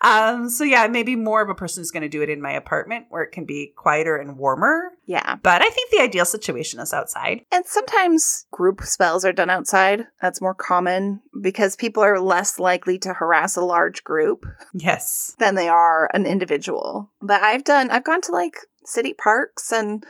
[0.00, 2.52] um, so yeah, maybe more of a person who's going to do it in my
[2.52, 4.90] apartment where it can be quieter and warmer.
[5.06, 5.36] Yeah.
[5.42, 7.42] But I think the ideal situation is outside.
[7.52, 10.06] And sometimes group spells are done outside.
[10.22, 15.34] That's more common because people are less likely to harass a large group Yes.
[15.38, 17.10] than they are an individual.
[17.20, 20.04] But I've done, I've gone to like city parks and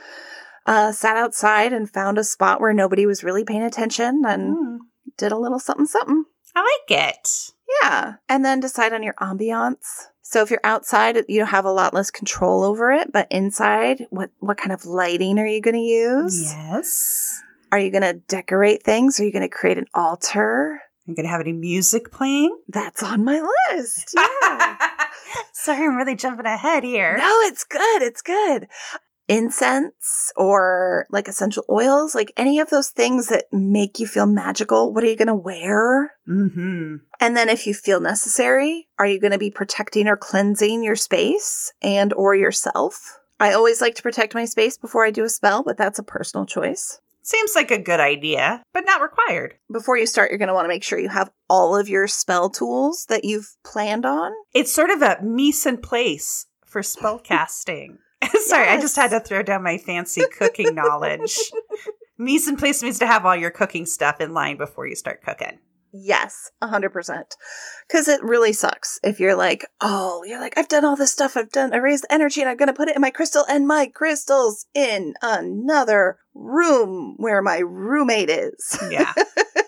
[0.65, 4.77] uh, sat outside and found a spot where nobody was really paying attention and Mm,
[5.17, 6.23] did a little something, something.
[6.55, 7.44] I like it.
[7.81, 8.15] Yeah.
[8.29, 10.05] And then decide on your ambiance.
[10.21, 13.11] So if you're outside, you have a lot less control over it.
[13.11, 16.51] But inside, what, what kind of lighting are you going to use?
[16.51, 17.41] Yes.
[17.71, 19.19] Are you going to decorate things?
[19.19, 20.81] Are you going to create an altar?
[20.81, 22.57] Are you going to have any music playing?
[22.67, 24.15] That's on my list.
[24.41, 24.77] Yeah.
[25.53, 27.17] Sorry, I'm really jumping ahead here.
[27.17, 28.01] no, it's good.
[28.03, 28.67] It's good.
[29.27, 34.93] Incense or like essential oils, like any of those things that make you feel magical.
[34.93, 36.13] What are you going to wear?
[36.27, 36.97] Mm-hmm.
[37.19, 40.95] And then if you feel necessary, are you going to be protecting or cleansing your
[40.95, 43.19] space and or yourself?
[43.39, 46.03] I always like to protect my space before I do a spell, but that's a
[46.03, 46.99] personal choice.
[47.25, 49.55] Seems like a good idea, but not required.
[49.71, 52.07] Before you start, you're going to want to make sure you have all of your
[52.07, 54.31] spell tools that you've planned on.
[54.53, 57.97] It's sort of a mise en place for spell casting.
[58.45, 61.37] Sorry, I just had to throw down my fancy cooking knowledge.
[62.17, 65.21] Mise en place means to have all your cooking stuff in line before you start
[65.21, 65.59] cooking.
[65.97, 67.23] Yes, 100%.
[67.87, 71.37] Because it really sucks if you're like, oh, you're like, I've done all this stuff.
[71.37, 73.45] I've done, I raised the energy and I'm going to put it in my crystal
[73.47, 78.77] and my crystal's in another room where my roommate is.
[78.89, 79.13] Yeah.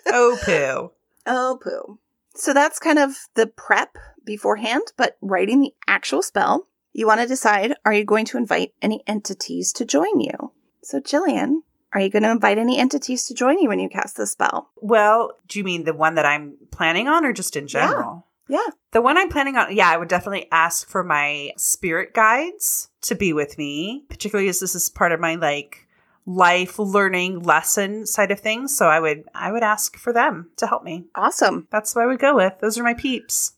[0.08, 0.92] oh, poo.
[1.30, 2.00] Oh, poo.
[2.36, 7.28] So that's kind of the prep beforehand, but writing the actual spell, you want to
[7.28, 10.52] decide are you going to invite any entities to join you?
[10.82, 11.60] So, Jillian,
[11.94, 14.72] are you going to invite any entities to join you when you cast the spell?
[14.78, 18.26] Well, do you mean the one that I'm planning on or just in general?
[18.50, 18.58] Yeah.
[18.66, 18.72] yeah.
[18.92, 23.14] The one I'm planning on, yeah, I would definitely ask for my spirit guides to
[23.14, 25.88] be with me, particularly as this is part of my like
[26.26, 28.76] life learning lesson side of things.
[28.76, 31.06] So I would I would ask for them to help me.
[31.14, 31.68] Awesome.
[31.72, 32.54] That's what I would go with.
[32.60, 33.54] Those are my peeps.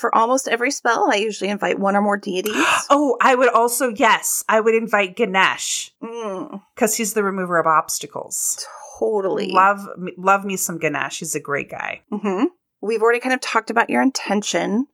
[0.00, 2.54] For almost every spell, I usually invite one or more deities.
[2.90, 7.66] Oh, I would also yes, I would invite Ganesh Mm, because he's the remover of
[7.66, 8.64] obstacles.
[8.98, 9.50] totally.
[9.52, 11.20] Love me- love me some Ganesh.
[11.20, 12.02] He's a great guy.
[12.10, 12.44] hmm
[12.80, 14.86] We've already kind of talked about your intention.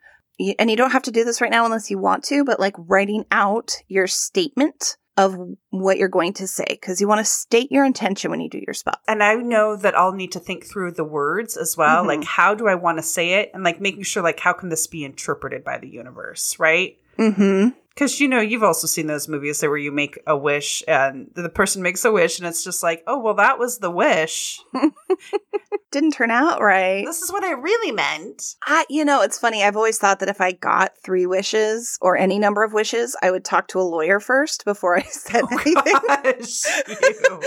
[0.58, 2.74] And you don't have to do this right now unless you want to, but like
[2.78, 5.36] writing out your statement of
[5.70, 8.62] what you're going to say because you want to state your intention when you do
[8.66, 8.94] your spell.
[9.06, 12.04] And I know that I'll need to think through the words as well.
[12.04, 12.06] Mhm.
[12.06, 13.50] Like, how do I want to say it?
[13.52, 16.96] And like making sure, like, how can this be interpreted by the universe, right?
[17.18, 17.68] Mm-hmm.
[18.00, 21.30] Because, you know, you've also seen those movies there where you make a wish and
[21.34, 24.58] the person makes a wish and it's just like, oh, well, that was the wish.
[25.90, 27.04] Didn't turn out right.
[27.04, 28.56] This is what I really meant.
[28.64, 29.62] I, you know, it's funny.
[29.62, 33.30] I've always thought that if I got three wishes or any number of wishes, I
[33.30, 35.94] would talk to a lawyer first before I said oh anything.
[36.08, 37.40] Gosh, you.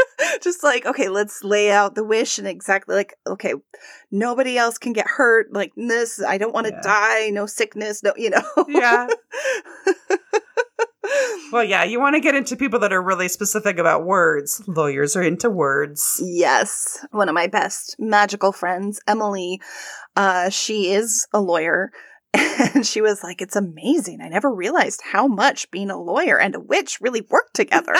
[0.42, 3.54] Just like, okay, let's lay out the wish and exactly like, okay,
[4.10, 5.52] nobody else can get hurt.
[5.52, 6.80] Like this, I don't want to Yeah.
[6.82, 7.30] die.
[7.30, 8.02] No sickness.
[8.02, 8.42] No, you know.
[8.68, 9.08] Yeah.
[11.50, 14.62] Well, yeah, you want to get into people that are really specific about words.
[14.66, 16.20] Lawyers are into words.
[16.22, 19.58] Yes, one of my best magical friends, Emily.
[20.14, 21.90] Uh, she is a lawyer,
[22.34, 24.20] and she was like, "It's amazing.
[24.20, 27.94] I never realized how much being a lawyer and a witch really work together."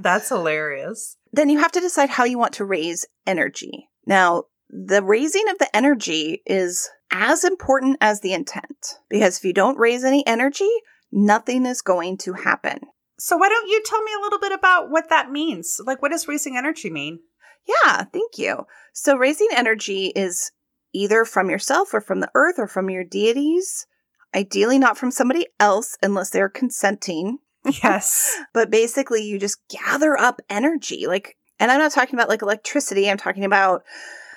[0.00, 1.16] That's hilarious.
[1.32, 3.88] then you have to decide how you want to raise energy.
[4.06, 9.52] Now, the raising of the energy is as important as the intent because if you
[9.52, 10.70] don't raise any energy,
[11.10, 12.80] nothing is going to happen.
[13.18, 15.80] So, why don't you tell me a little bit about what that means?
[15.84, 17.18] Like, what does raising energy mean?
[17.66, 18.64] Yeah, thank you.
[18.92, 20.52] So, raising energy is
[20.92, 23.86] either from yourself or from the earth or from your deities,
[24.34, 27.38] ideally not from somebody else unless they're consenting.
[27.82, 28.36] Yes.
[28.54, 31.06] But basically, you just gather up energy.
[31.06, 33.82] Like, and I'm not talking about like electricity, I'm talking about,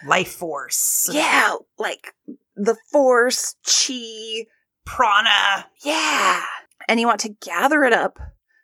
[0.05, 1.07] Life force.
[1.11, 2.13] yeah, like
[2.55, 4.45] the force, chi,
[4.85, 5.67] Prana.
[5.83, 6.41] yeah.
[6.87, 8.17] And you want to gather it up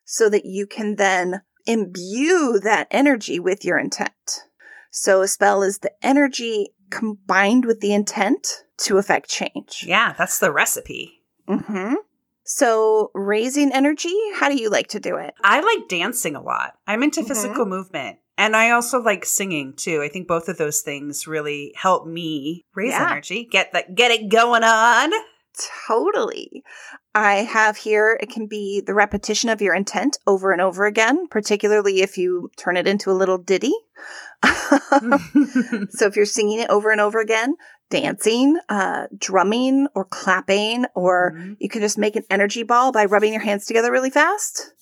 [0.04, 4.44] so that you can then imbue that energy with your intent.
[4.92, 9.84] So a spell is the energy combined with the intent to affect change.
[9.86, 11.22] Yeah, that's the recipe.
[11.48, 11.94] hmm
[12.50, 15.34] So raising energy, how do you like to do it?
[15.44, 16.76] I like dancing a lot.
[16.88, 17.28] I'm into Mhm.
[17.28, 18.20] physical movement.
[18.38, 20.02] And I also like singing too.
[20.02, 23.12] I think both of those things really help me raise Yeah.
[23.12, 25.12] energy, get that get it going on.
[25.88, 26.64] Totally.
[27.16, 31.28] I have here, it can be the repetition of your intent over and over again,
[31.28, 33.74] particularly if you turn it into a little ditty.
[35.90, 37.56] so if you're singing it over and over again,
[37.90, 41.58] dancing, uh, drumming, or clapping, or Mhm.
[41.60, 44.74] you can just make an energy ball by rubbing your hands together really fast.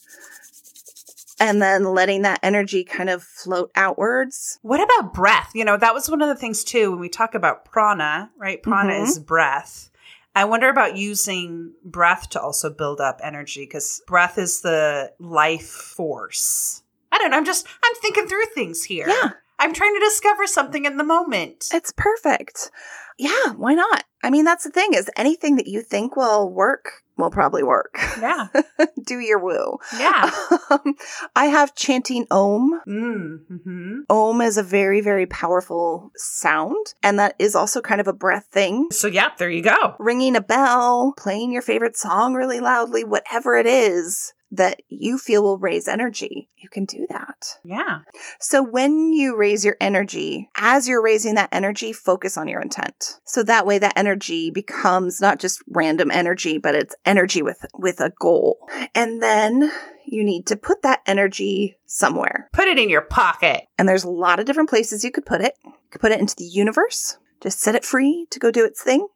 [1.39, 4.57] And then letting that energy kind of float outwards.
[4.61, 5.51] What about breath?
[5.53, 8.63] You know, that was one of the things too when we talk about prana, right?
[8.63, 9.03] Prana Mhm.
[9.03, 9.89] is breath.
[10.33, 15.69] I wonder about using breath to also build up energy because breath is the life
[15.69, 16.83] force.
[17.11, 17.37] I don't know.
[17.37, 19.07] I'm just, I'm thinking through things here.
[19.07, 19.31] Yeah.
[19.59, 21.69] I'm trying to discover something in the moment.
[21.73, 22.71] It's perfect.
[23.17, 24.03] Yeah, why not?
[24.23, 27.97] I mean, that's the thing is anything that you think will work will probably work.
[28.19, 28.47] Yeah.
[29.05, 29.77] Do your woo.
[29.97, 30.31] Yeah.
[30.67, 30.95] Um,
[31.35, 32.81] I have chanting Om.
[32.87, 33.99] Mm-hmm.
[34.09, 38.47] Om is a very, very powerful sound, and that is also kind of a breath
[38.51, 38.87] thing.
[38.91, 39.95] So, yeah, there you go.
[39.99, 45.43] Ringing a bell, playing your favorite song really loudly, whatever it is that you feel
[45.43, 47.57] will raise energy, you can do that.
[47.63, 47.99] Yeah.
[48.39, 53.19] So when you raise your energy, as you're raising that energy, focus on your intent.
[53.25, 57.99] So that way that energy becomes not just random energy, but it's energy with with
[57.99, 58.67] a goal.
[58.93, 59.71] And then
[60.05, 62.49] you need to put that energy somewhere.
[62.53, 63.65] Put it in your pocket.
[63.77, 65.53] And there's a lot of different places you could put it.
[65.65, 67.17] You could put it into the universe.
[67.41, 69.07] Just set it free to go do its thing.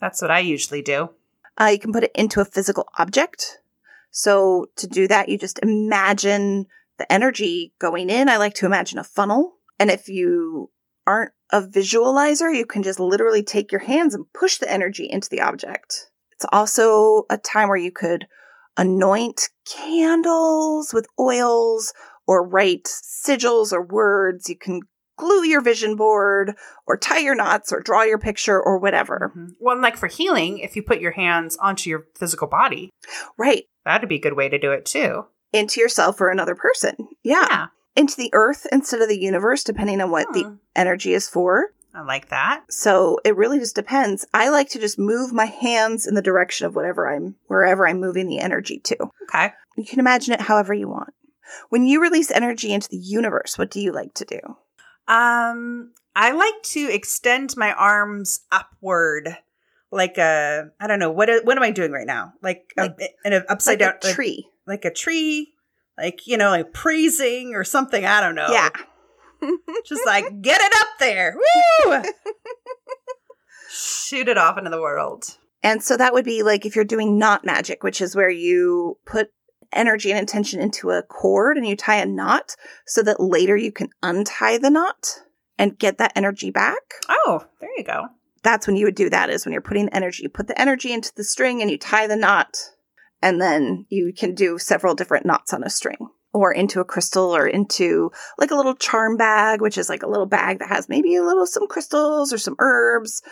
[0.00, 1.10] That's what I usually do.
[1.60, 3.58] Uh, you can put it into a physical object.
[4.10, 6.66] So to do that, you just imagine
[6.98, 8.28] the energy going in.
[8.28, 9.54] I like to imagine a funnel.
[9.78, 10.70] And if you
[11.06, 15.28] aren't a visualizer, you can just literally take your hands and push the energy into
[15.30, 16.10] the object.
[16.32, 18.26] It's also a time where you could
[18.76, 21.92] anoint candles with oils
[22.26, 24.48] or write sigils or words.
[24.48, 24.80] You can
[25.18, 26.54] glue your vision board
[26.86, 29.32] or tie your knots or draw your picture or whatever.
[29.36, 29.48] Mhm.
[29.60, 32.90] Well, and like for healing, if you put your hands onto your physical body,
[33.36, 33.64] Right.
[33.84, 35.26] that'd be a good way to do it too.
[35.50, 36.94] into yourself or another person.
[37.22, 37.46] Yeah.
[37.48, 37.66] Yeah.
[37.96, 40.54] Into the earth instead of the universe, depending on what the Hmm.
[40.76, 41.72] energy is for.
[41.94, 42.64] I like that.
[42.70, 44.26] So it really just depends.
[44.34, 47.98] I like to just move my hands in the direction of whatever I'm, wherever I'm
[47.98, 49.08] moving the energy to.
[49.22, 49.54] Okay.
[49.78, 51.14] You can imagine it however you want.
[51.70, 54.38] When you release energy into the universe, what do you like to do?
[55.08, 59.36] Um, I like to extend my arms upward,
[59.90, 62.34] like a I don't know what what am I doing right now?
[62.42, 64.46] Like, Like- a, in an upside like down a tree.
[64.66, 65.54] like, like a tree,
[65.96, 68.04] like you know, like praising or something.
[68.04, 68.48] I don't know.
[68.50, 68.68] Yeah.
[69.86, 71.36] just like get it up there.
[71.86, 72.02] Woo!
[73.70, 75.36] Shoot it off into the world.
[75.62, 78.98] And so that would be like if you're doing knot magic, which is where you
[79.04, 79.30] put
[79.72, 82.56] energy and intention into a cord and you tie a knot
[82.86, 85.20] so that later you can untie the knot
[85.58, 86.94] and get that energy back.
[87.08, 88.06] Oh, there you go.
[88.42, 90.22] That's when you would do that is when you're putting the energy.
[90.22, 92.56] You put the energy into the string and you tie the knot
[93.20, 97.34] and then you can do several different knots on a string or into a crystal
[97.34, 100.88] or into like a little charm bag, which is like a little bag that has
[100.88, 103.22] maybe a little some crystals or some herbs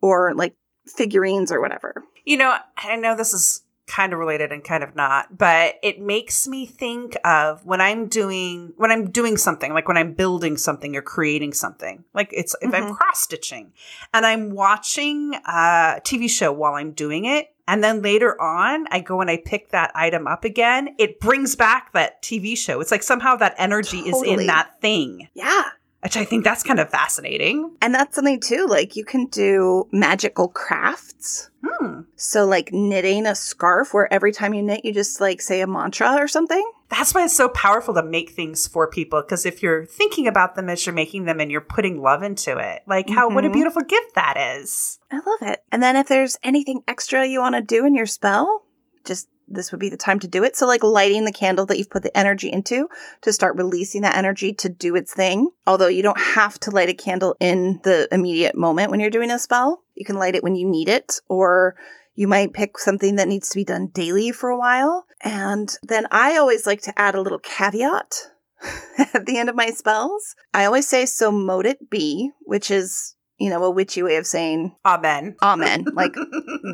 [0.00, 0.54] or like
[0.86, 2.04] figurines or whatever.
[2.24, 6.00] You know, I know this is kind of related and kind of not, but it
[6.00, 10.56] makes me think of when I'm doing when I'm doing something, like when I'm building
[10.56, 12.04] something or creating something.
[12.14, 12.96] Like it's if I'm Mhm.
[12.96, 13.72] cross stitching
[14.14, 17.48] and I'm watching a TV show while I'm doing it.
[17.68, 20.94] And then later on, I go and I pick that item up again.
[20.98, 22.80] It brings back that TV show.
[22.80, 25.62] It's like somehow that energy is in that thing, Yeah.
[26.02, 27.76] Which I think that's kind of fascinating.
[27.80, 31.50] And that's something too, like you can do magical crafts.
[31.64, 32.00] Hmm.
[32.16, 35.66] So like knitting a scarf where every time you knit, you just like say a
[35.66, 36.68] mantra or something.
[36.88, 39.22] That's why it's so powerful to make things for people.
[39.22, 42.58] Because if you're thinking about them as you're making them and you're putting love into
[42.58, 43.52] it, like how what a Mhm.
[43.54, 44.98] beautiful gift that is.
[45.10, 45.62] I love it.
[45.70, 48.64] And then if there's anything extra you want to do in your spell,
[49.04, 50.56] just this would be the time to do it.
[50.56, 52.88] So like lighting the candle that you've put the energy into
[53.22, 55.50] to start releasing that energy to do its thing.
[55.66, 59.30] Although you don't have to light a candle in the immediate moment when you're doing
[59.30, 59.82] a spell.
[59.94, 61.76] You can light it when you need it or
[62.14, 65.06] you might pick something that needs to be done daily for a while.
[65.22, 68.14] And then I always like to add a little caveat
[69.14, 70.34] at the end of my spells.
[70.52, 74.26] I always say, so mote it be, which is, you know, a witchy way of
[74.26, 75.34] saying Amen.
[75.42, 75.86] amen.
[75.92, 76.14] Like,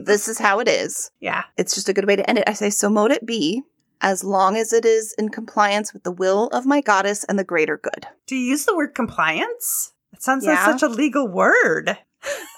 [0.05, 1.11] this is how it is.
[1.19, 1.45] yeah.
[1.57, 2.45] It's just a good way to end it.
[2.47, 3.62] I say, so mote it be,
[4.03, 7.45] as long as it is in compliance with the will of my goddess and the
[7.45, 8.07] greater good.
[8.27, 9.93] Do you use the word compliance?
[10.12, 10.53] It sounds Yeah.
[10.66, 11.97] like such a legal word.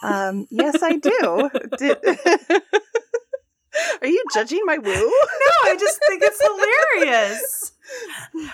[0.03, 1.51] Um, yes, I do.
[1.79, 1.99] Did-
[4.03, 4.93] Are you judging my woo?
[4.93, 7.73] No, I just think it's hilarious.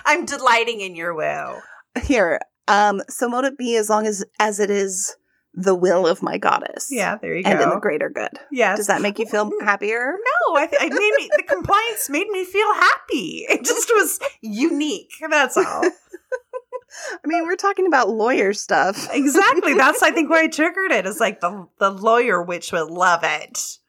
[0.05, 1.59] I'm delighting in your woo.
[2.03, 5.15] Here, um, so mote it be as long as as it is
[5.59, 6.89] the will of my goddess.
[6.91, 7.49] Yeah, there you go.
[7.49, 8.29] And in the greater good.
[8.51, 8.77] Yes.
[8.77, 10.13] Does that make you feel happier?
[10.13, 13.45] No, I, th- I made me the compliance made me feel happy.
[13.49, 15.11] It just was unique.
[15.29, 15.63] That's all.
[17.23, 19.09] I mean, we're talking about lawyer stuff.
[19.11, 19.73] Exactly.
[19.73, 21.05] That's I think where I triggered it.
[21.05, 21.09] it.
[21.09, 23.79] Is like the the lawyer witch would love it.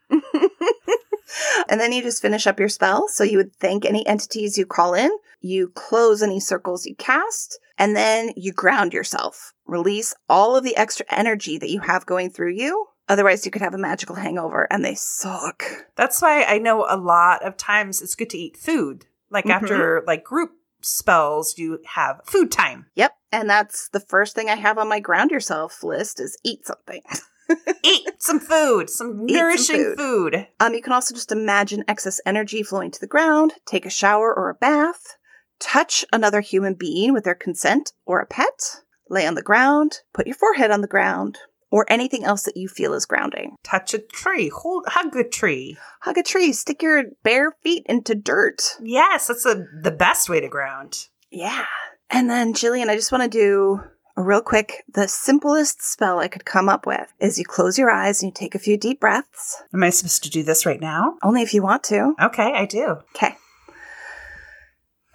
[1.69, 3.07] And then you just finish up your spell.
[3.09, 5.11] So you would thank any entities you call in,
[5.41, 9.53] you close any circles you cast, and then you ground yourself.
[9.69, 12.87] Release all of the extra energy that you have going through you.
[13.09, 15.62] Otherwise, you could have a magical hangover, and they suck.
[15.95, 19.07] That's why I know a lot of times it's good to eat food.
[19.31, 19.53] Like Mhm.
[19.62, 22.87] after like group spells, you have food time.
[22.95, 23.12] Yep.
[23.31, 27.03] And that's the first thing I have on my ground yourself list is eat something.
[27.83, 29.97] Eat some food, some Eat some nourishing food.
[29.99, 30.47] food.
[30.61, 34.35] Um, you can also just imagine excess energy flowing to the ground, take a shower
[34.35, 35.16] or a bath,
[35.59, 40.27] touch another human being with their consent or a pet, lay on the ground, put
[40.27, 41.39] your forehead on the ground,
[41.71, 43.57] or anything else that you feel is grounding.
[43.63, 45.77] Touch a tree, hold, hug a tree.
[46.01, 48.63] Hug a tree, stick your bare feet into dirt.
[48.83, 51.09] Yes, that's a, the best way to ground.
[51.31, 51.67] Yeah.
[52.11, 53.81] And then, Jillian, I just want to do
[54.17, 57.91] a real quick, the simplest spell I could come up with is you close your
[57.91, 60.81] eyes and you take a few deep breaths, Am I supposed to do this right
[60.81, 61.17] now?
[61.23, 62.15] only if you want to.
[62.21, 62.97] Okay, I do.
[63.15, 63.37] Okay.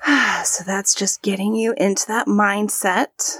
[0.45, 3.37] so that's just getting you into that mindset.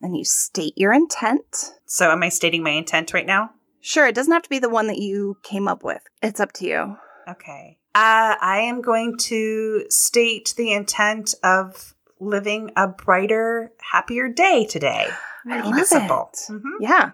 [0.00, 1.72] And you state your intent.
[1.86, 3.50] So, am I stating my intent right now?
[3.80, 6.02] Sure, it doesn't have to be the one that you came up with.
[6.22, 6.96] It's up to you.
[7.28, 7.78] Okay.
[7.94, 15.08] Uh, I am going to state the intent of living a brighter, happier day today.
[15.50, 16.30] I love simple.
[16.32, 16.52] it.
[16.52, 16.72] Mhm.
[16.80, 17.10] Yeah.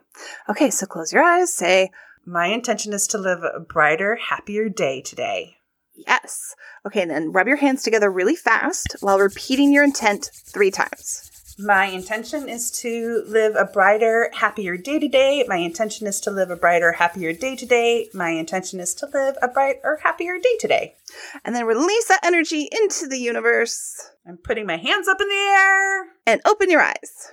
[0.49, 1.53] Okay, so close your eyes.
[1.53, 1.91] Say
[2.27, 5.59] My intention is to live a brighter, happier day today.
[5.95, 6.55] yes.
[6.87, 11.31] Okay, and then rub your hands together really fast while repeating your intent three times.
[11.59, 15.45] My intention is to live a brighter, happier day today.
[15.47, 18.09] My intention is to live a brighter, happier day today.
[18.13, 20.97] My intention is to live a brighter, happier day today.
[21.45, 25.35] And then release that energy into the universe I'm putting my hands up in the
[25.35, 26.05] air.
[26.27, 27.31] and open your eyes.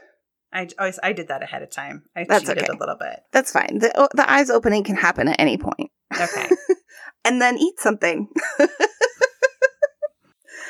[0.54, 2.04] I always I did that ahead of time.
[2.16, 2.74] I That's cheated okay.
[2.76, 3.24] a little bit.
[3.32, 3.80] That's fine.
[3.80, 5.90] The, the eyes opening can happen at any point.
[6.20, 6.50] Okay.
[7.24, 8.30] And then eat something.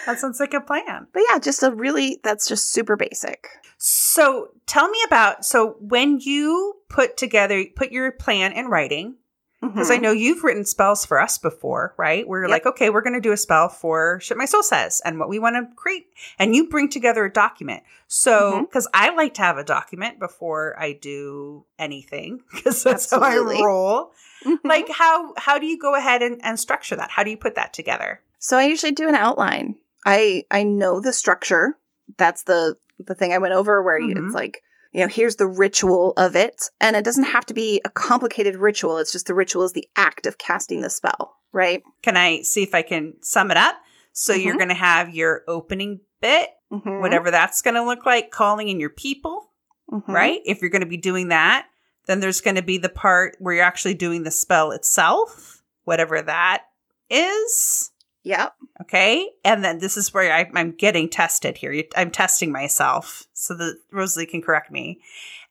[0.06, 1.08] that sounds like a plan.
[1.14, 3.48] But yeah, just a really, that's just super basic.
[3.78, 9.16] So tell me about so when you put together put your plan in writing,
[9.62, 10.02] because I Mhm.
[10.02, 12.28] know you've written spells for us before, right?
[12.28, 12.56] Where you're Yep.
[12.56, 15.30] like, okay, we're going to do a spell for shit my soul says and what
[15.30, 16.08] we want to create.
[16.40, 17.84] And you bring together a document.
[18.08, 23.20] So, because I like to have a document before I do anything, because that's how
[23.20, 24.14] I roll.
[24.44, 24.60] Mhm.
[24.64, 27.12] Like, how how do you go ahead and, and structure that?
[27.12, 28.22] How do you put that together?
[28.40, 29.76] So I usually do an outline.
[30.06, 31.78] I I know the structure.
[32.18, 34.26] That's the the thing I went over where you, Mhm.
[34.28, 36.70] it's like, you know, here's the ritual of it.
[36.80, 38.98] And it doesn't have to be a complicated ritual.
[39.00, 41.82] It's just the ritual is the act of casting the spell, right?
[42.04, 43.76] Can I see if I can sum it up?
[44.14, 44.60] So you're Mhm.
[44.60, 47.02] going to have your opening bit, Mhm.
[47.02, 49.48] whatever that's going to look like, calling in your people.
[49.92, 50.08] Mhm.
[50.08, 50.42] right?
[50.46, 51.68] If you're going to be doing that,
[52.06, 56.22] then there's going to be the part where you're actually doing the spell itself, whatever
[56.22, 56.64] that
[57.10, 57.91] is.
[58.24, 58.54] Yep.
[58.82, 59.30] Okay.
[59.44, 61.84] And then this is where I, I'm getting tested here.
[61.96, 65.00] I'm testing myself so that Rosalie can correct me.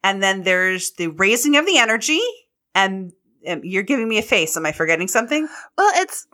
[0.04, 2.20] And then there's the raising of the energy.
[2.74, 3.12] And
[3.48, 4.56] um, you're giving me a face.
[4.56, 5.48] Am I forgetting something?
[5.76, 6.26] Well, it's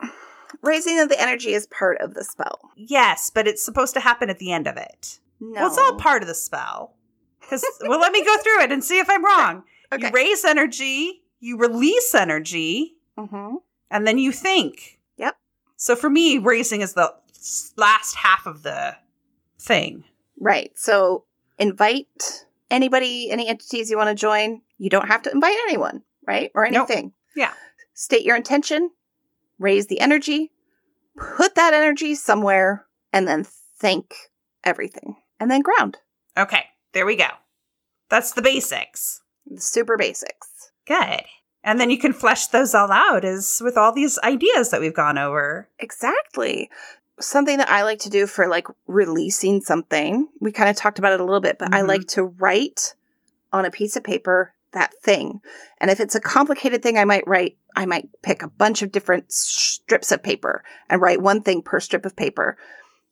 [0.62, 2.60] raising of the energy is part of the spell.
[2.76, 5.18] Yes, but it's supposed to happen at the end of it.
[5.40, 5.60] No.
[5.60, 6.94] Well, it's all part of the spell.
[7.40, 9.62] Because, well, let me go through it and see if I'm wrong.
[9.92, 10.08] Okay.
[10.08, 13.56] You raise energy, you release energy, hmm
[13.88, 14.95] and then you think.
[15.76, 17.12] So for me, raising is the
[17.76, 18.96] last half of the
[19.60, 20.04] thing.
[20.40, 20.72] Right.
[20.76, 21.24] So
[21.58, 24.62] invite anybody, any entities you want to join.
[24.78, 26.50] You don't have to invite anyone, right?
[26.54, 26.88] Or Nope.
[26.90, 27.12] anything.
[27.34, 27.52] Yeah.
[27.94, 28.90] State your intention,
[29.58, 30.52] raise the energy,
[31.36, 33.46] put that energy somewhere, and then
[33.78, 34.14] thank
[34.64, 35.16] everything.
[35.40, 35.98] And then ground.
[36.36, 37.28] Okay, there we go.
[38.08, 39.22] That's the basics.
[39.46, 40.48] The super basics.
[40.86, 41.22] Good.
[41.66, 44.94] And then you can flesh those all out as with all these ideas that we've
[44.94, 45.68] gone over.
[45.80, 46.70] Exactly.
[47.18, 51.12] Something that I like to do for like releasing something, we kind of talked about
[51.12, 51.88] it a little bit, but I Mhm.
[51.88, 52.94] like to write
[53.52, 55.40] on a piece of paper that thing.
[55.80, 58.92] And if it's a complicated thing, I might write, I might pick a bunch of
[58.92, 62.56] different strips of paper and write one thing per strip of paper.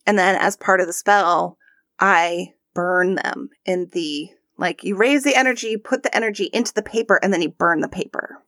[0.06, 1.58] And then as part of the spell,
[1.98, 6.72] I burn them in the, like, you raise the energy, you put the energy into
[6.72, 8.42] the paper, and then you burn the paper.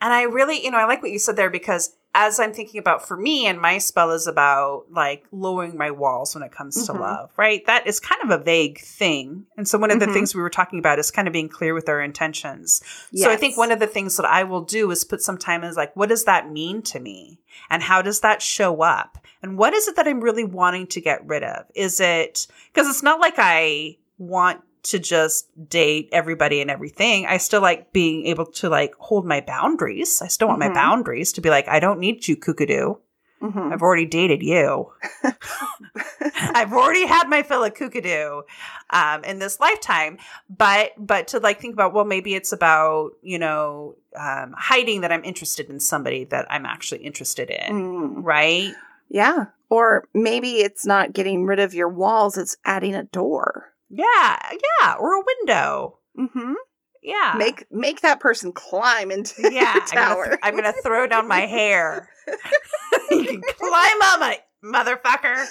[0.00, 2.78] And I really, you know, I like what you said there because as I'm thinking
[2.78, 6.86] about for me, and my spell is about like lowering my walls when it comes
[6.86, 7.00] to Mhm.
[7.00, 7.66] love, right?
[7.66, 9.46] That is kind of a vague thing.
[9.56, 10.12] And so one of the Mhm.
[10.12, 12.82] things we were talking about is kind of being clear with our intentions.
[13.14, 15.64] So I think one of the things that I will do is put some time
[15.64, 17.40] as like, what does that mean to me?
[17.68, 19.18] And how does that show up?
[19.42, 21.64] And what is it that I'm really wanting to get rid of?
[21.74, 27.26] Is it because it's not like I want to just date everybody and everything.
[27.26, 30.22] I still like being able to like hold my boundaries.
[30.22, 30.68] I still want Mhm.
[30.68, 32.98] my boundaries to be like, I don't need you, kookadoo.
[33.42, 33.72] Mhm.
[33.72, 34.92] I've already dated you.
[36.54, 38.42] I've already had my fill of kookadoo
[38.90, 40.18] um, in this lifetime.
[40.48, 45.12] But but to like think about well, maybe it's about you know um, hiding that
[45.12, 48.24] I'm interested in somebody that I'm actually interested in, Mm.
[48.24, 48.72] right?
[49.08, 49.46] Yeah.
[49.70, 53.72] Or maybe it's not getting rid of your walls, it's adding a door.
[53.90, 54.38] Yeah,
[54.80, 55.98] yeah, or a window.
[56.18, 56.52] Mm-hmm.
[57.02, 59.74] Yeah, Make make that person climb into yeah.
[59.74, 60.24] the I'm gonna, tower.
[60.26, 62.08] th- I'm gonna throw down my hair.
[63.10, 65.44] you can climb on my motherfucker.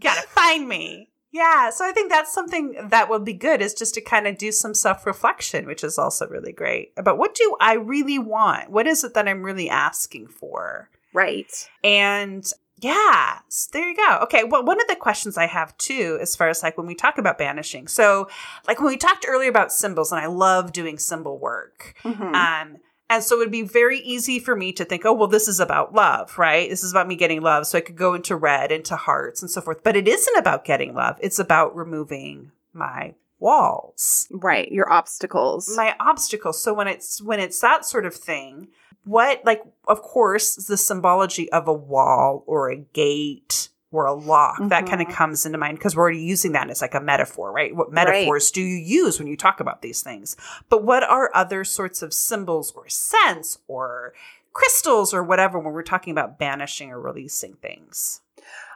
[0.00, 1.10] Gotta find me.
[1.32, 4.38] Yeah, so I think that's something that will be good is just to kind of
[4.38, 6.92] do some self reflection, which is also really great.
[6.96, 8.70] About what do I really want?
[8.70, 10.88] What is it that I'm really asking for?
[11.12, 11.68] right.
[11.82, 12.44] And
[12.84, 13.38] yeah,
[13.72, 14.18] there you go.
[14.24, 16.94] Okay, well, one of the questions I have too, as far as like when we
[16.94, 18.28] talk about banishing, so
[18.68, 21.94] like when we talked earlier about symbols, and I love doing symbol work.
[22.04, 22.34] Mhm.
[22.34, 22.76] Um,
[23.10, 25.60] and so it would be very easy for me to think, oh, well, this is
[25.60, 26.68] about love, right?
[26.70, 27.66] This is about me getting love.
[27.66, 29.82] So I could go into red, into hearts, and so forth.
[29.82, 31.16] But it isn't about getting love.
[31.20, 34.72] It's about removing my walls, right.
[34.72, 35.76] Your obstacles.
[35.76, 36.62] my obstacles.
[36.62, 38.68] So when it's when it's that sort of thing,
[39.04, 44.58] what like of course the symbology of a wall or a gate or a lock
[44.68, 45.16] that kind of mm-hmm.
[45.16, 47.76] comes into mind because we're already using that as like a metaphor, right?
[47.76, 48.06] What Right.
[48.06, 50.36] metaphors do you use when you talk about these things?
[50.68, 54.12] But what are other sorts of symbols or scents or
[54.52, 58.20] crystals or whatever when we're talking about banishing or releasing things?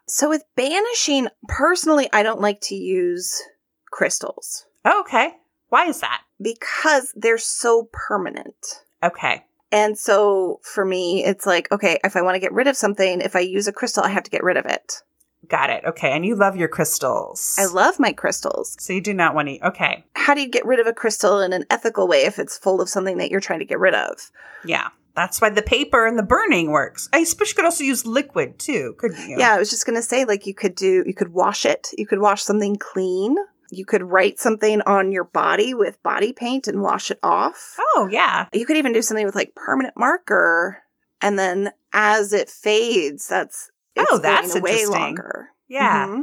[0.06, 3.42] so with banishing, personally, I don't like to use
[3.90, 5.32] crystals Okay.
[5.70, 6.22] Why is that?
[6.40, 8.84] because they're so permanent.
[9.02, 9.44] Okay.
[9.70, 13.20] And so for me, it's like, okay, if I want to get rid of something,
[13.20, 15.02] if I use a crystal, I have to get rid of it.
[15.48, 15.84] Got it.
[15.84, 16.12] Okay.
[16.12, 17.56] And you love your crystals.
[17.58, 18.76] I love my crystals.
[18.80, 19.66] So you do not want to.
[19.68, 20.04] Okay.
[20.14, 22.80] How do you get rid of a crystal in an ethical way if it's full
[22.80, 24.30] of something that you're trying to get rid of?
[24.64, 24.88] Yeah.
[25.14, 27.08] That's why the paper and the burning works.
[27.12, 29.36] I suppose you could also use liquid too, couldn't you?
[29.38, 31.88] Yeah, I was just going to say, like, you could do, you could wash it.
[31.98, 33.36] You could wash something clean.
[33.70, 37.76] You could write something on your body with body paint and wash it off.
[37.78, 38.48] Oh, yeah.
[38.52, 40.78] You could even do something with like permanent marker.
[41.20, 45.48] And then as it fades, that's, it's Oh, that's way longer.
[45.68, 46.06] Yeah.
[46.06, 46.22] Mhm.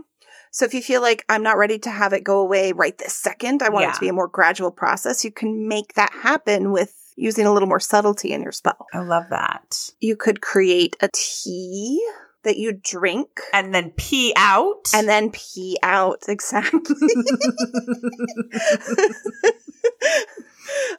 [0.51, 3.13] So if you feel like I'm not ready to have it go away right this
[3.13, 6.71] second, I want it to be a more gradual process, you can make that happen
[6.71, 8.85] with using a little more subtlety in your spell.
[8.93, 9.89] I love that.
[9.99, 12.01] You could create a tea
[12.45, 14.89] that you drink And then pee out.
[14.93, 16.23] and then pee out.
[16.29, 16.79] Exactly.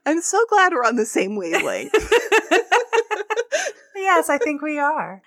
[0.06, 1.92] I'm so glad we're on the same wavelength.
[3.96, 5.22] yes, I think we are.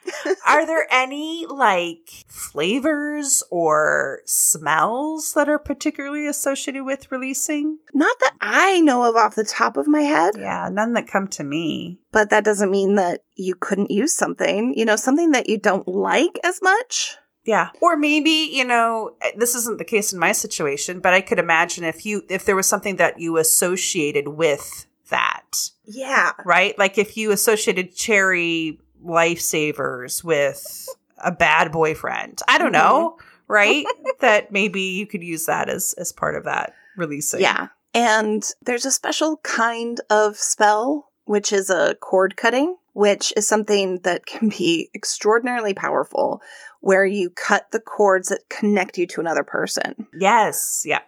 [0.47, 7.79] Are there any like flavors or smells that are particularly associated with releasing?
[7.93, 11.27] Not that I know of off the top of my head, Yeah, none that come
[11.29, 11.99] to me.
[12.11, 15.87] but that doesn't mean that you couldn't use something, you know, something that you don't
[15.87, 17.17] like as much.
[17.45, 17.69] Yeah.
[17.81, 21.39] Or maybe, you know, eh, this isn't the case in my situation, but I could
[21.39, 26.31] imagine if you if there was something that you associated with that, Yeah.
[26.45, 26.77] right?
[26.77, 30.87] Like if you associated cherry lifesavers with
[31.17, 32.41] a bad boyfriend.
[32.47, 33.25] I don't know, mm-hmm.
[33.47, 33.85] right?
[34.19, 37.41] that maybe you could use that as as part of that releasing.
[37.41, 37.67] Yeah.
[37.93, 43.99] And there's a special kind of spell, which is a cord cutting, which is something
[44.03, 46.41] that can be extraordinarily powerful,
[46.81, 50.07] where you cut the cords that connect you to another person.
[50.17, 50.83] Yes.
[50.85, 51.01] Yeah.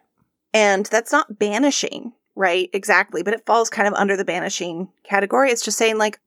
[0.53, 2.69] And that's not banishing, right?
[2.73, 3.23] Exactly.
[3.23, 5.51] But it falls kind of under the banishing category.
[5.51, 6.19] It's just saying, like,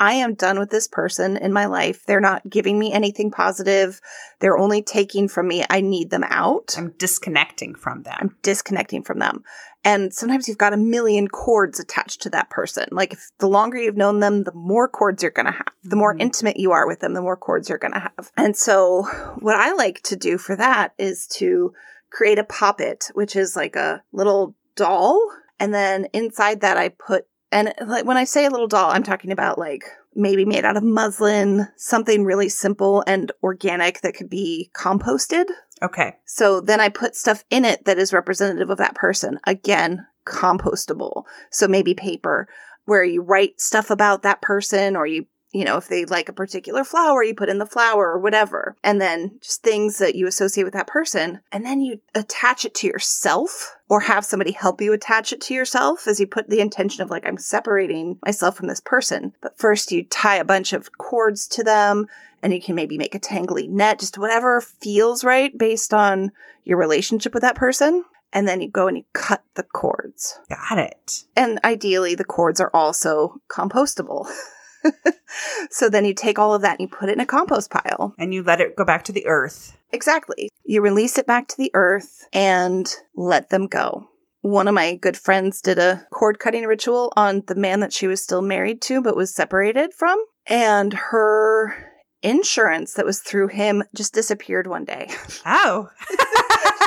[0.00, 2.06] I am done with this person in my life.
[2.06, 4.00] They're not giving me anything positive.
[4.38, 5.64] They're only taking from me.
[5.68, 6.76] I need them out.
[6.78, 8.16] I'm disconnecting from them.
[8.16, 9.42] I'm disconnecting from them.
[9.82, 12.86] And sometimes you've got a million cords attached to that person.
[12.92, 15.72] Like if the longer you've known them, the more cords you're going to have.
[15.82, 16.20] The more Mhm.
[16.20, 18.30] intimate you are with them, the more cords you're going to have.
[18.36, 19.02] And so
[19.40, 21.72] what I like to do for that is to
[22.10, 25.20] create a poppet, which is like a little doll.
[25.60, 29.02] And then inside that I put and like when I say a little doll, I'm
[29.02, 29.84] talking about like
[30.14, 35.46] maybe made out of muslin, something really simple and organic that could be composted.
[35.82, 36.16] okay.
[36.26, 39.38] So then I put stuff in it that is representative of that person.
[39.44, 41.24] Again, compostable.
[41.50, 42.48] So maybe paper
[42.84, 45.26] where you write stuff about that person or you
[45.58, 48.76] you know, if they like a particular flower, you put in the flower or whatever.
[48.84, 51.40] And then just things that you associate with that person.
[51.50, 55.54] And then you attach it to yourself or have somebody help you attach it to
[55.54, 59.32] yourself as you put the intention of like, I'm separating myself from this person.
[59.40, 62.06] But first you tie a bunch of cords to them
[62.40, 66.30] and you can maybe make a tangly net, just whatever feels right based on
[66.62, 68.04] your relationship with that person.
[68.32, 70.38] And then you go and you cut the cords.
[70.48, 71.24] Got it.
[71.34, 74.30] And ideally, the cords are also compostable.
[75.70, 78.14] so then you take all of that and you put it in a compost pile.
[78.18, 79.76] And you let it go back to the earth.
[79.92, 80.50] Exactly.
[80.64, 84.08] You release it back to the earth and let them go.
[84.42, 88.06] One of my good friends did a cord cutting ritual on the man that she
[88.06, 90.22] was still married to but was separated from.
[90.46, 91.74] And her
[92.22, 95.10] insurance that was through him just disappeared one day.
[95.46, 95.88] Oh.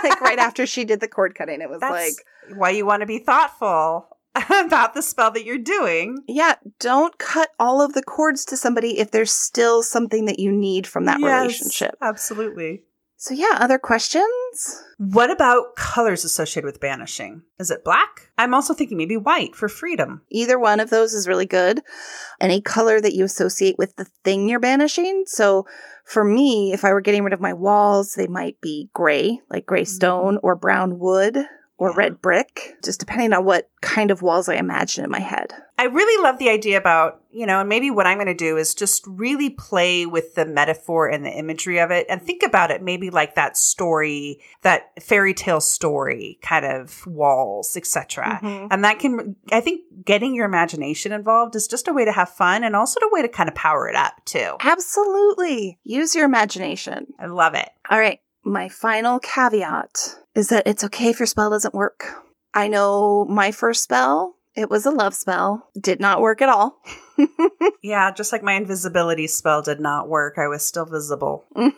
[0.04, 1.62] like right after she did the cord cutting.
[1.62, 4.08] It was That's like, why you want to be thoughtful
[4.50, 6.18] about the spell that you're doing.
[6.28, 10.52] yeah, don't cut all of the cords to somebody if there's still something that you
[10.52, 11.96] need from that Yes, relationship.
[12.02, 12.84] Absolutely.
[13.18, 14.84] So, yeah, other questions?
[14.98, 17.44] What about colors associated with banishing?
[17.60, 18.32] Is it black?
[18.40, 20.24] I'm also thinking maybe white for freedom.
[20.32, 21.82] Either one of those is really good.
[22.40, 25.26] Any color that you associate with the thing you're banishing.
[25.28, 25.68] So,
[26.04, 29.68] for me, if I were getting rid of my walls, they might be gray, like
[29.68, 29.88] gray mm.
[29.88, 31.38] stone, or brown wood,
[31.82, 31.96] or Yeah.
[31.98, 35.52] red brick, just depending on what kind of walls I imagine in my head.
[35.80, 38.56] I really love the idea about, you know, and maybe what I'm going to do
[38.56, 42.70] is just really play with the metaphor and the imagery of it and think about
[42.70, 48.40] it maybe like that story, that fairy tale story kind of walls, etc.
[48.44, 48.68] Mhm.
[48.70, 52.30] And that can, I think getting your imagination involved is just a way to have
[52.30, 54.56] fun and also a way to kind of power it up too.
[54.60, 55.80] Absolutely.
[55.84, 57.08] Use your imagination.
[57.20, 57.70] I love it.
[57.90, 58.20] All right.
[58.44, 62.06] My final caveat is that it's okay if your spell doesn't work.
[62.54, 66.82] I know my first spell, it was a love spell, did not work at all.
[67.84, 70.38] Yeah, just like my invisibility spell did not work.
[70.38, 71.46] I was still visible.
[71.56, 71.72] you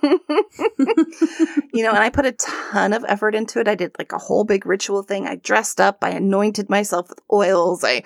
[1.82, 3.70] know, and I put a ton of effort into it.
[3.70, 5.28] I did like a whole big ritual thing.
[5.28, 8.04] I dressed up, I anointed myself with oils, I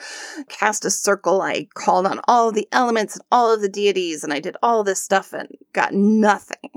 [0.48, 4.24] cast a circle, I called on all of the elements and all of the deities,
[4.24, 6.70] and I did all this stuff and got nothing.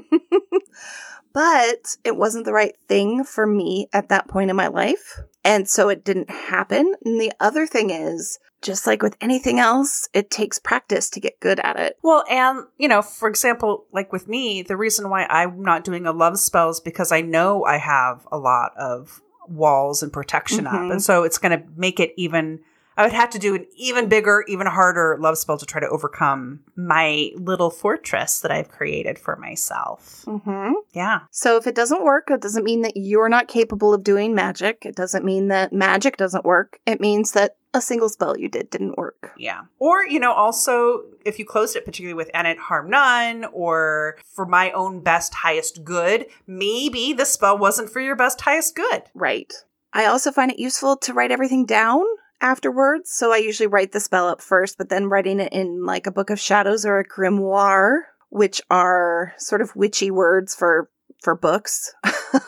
[1.32, 5.20] but it wasn't the right thing for me at that point in my life.
[5.44, 6.94] And so it didn't happen.
[7.04, 11.38] And the other thing is, just like with anything else, it takes practice to get
[11.40, 11.98] good at it.
[12.02, 16.06] Well, and, you know, for example, like with me, the reason why I'm not doing
[16.06, 20.64] a love spell is because I know I have a lot of walls and protection
[20.64, 20.74] Mhm.
[20.74, 20.90] up.
[20.90, 22.60] And so it's going to make it even,
[22.96, 25.88] I would have to do an even bigger, even harder love spell to try to
[25.88, 30.24] overcome my little fortress that I've created for myself.
[30.26, 30.72] Mm-hmm.
[30.92, 31.20] Yeah.
[31.30, 34.86] So if it doesn't work, it doesn't mean that you're not capable of doing magic.
[34.86, 36.80] It doesn't mean that magic doesn't work.
[36.86, 39.32] It means that a single spell you did didn't work.
[39.36, 39.62] Yeah.
[39.78, 44.16] Or, you know, also if you closed it, particularly with and it harm none or
[44.34, 49.02] for my own best, highest good, maybe the spell wasn't for your best, highest good.
[49.14, 49.52] Right.
[49.92, 52.04] I also find it useful to write everything down
[52.40, 53.10] afterwards.
[53.12, 56.12] So I usually write the spell up first, but then writing it in like a
[56.12, 60.90] book of shadows or a grimoire, which are sort of witchy words for
[61.22, 61.94] for books.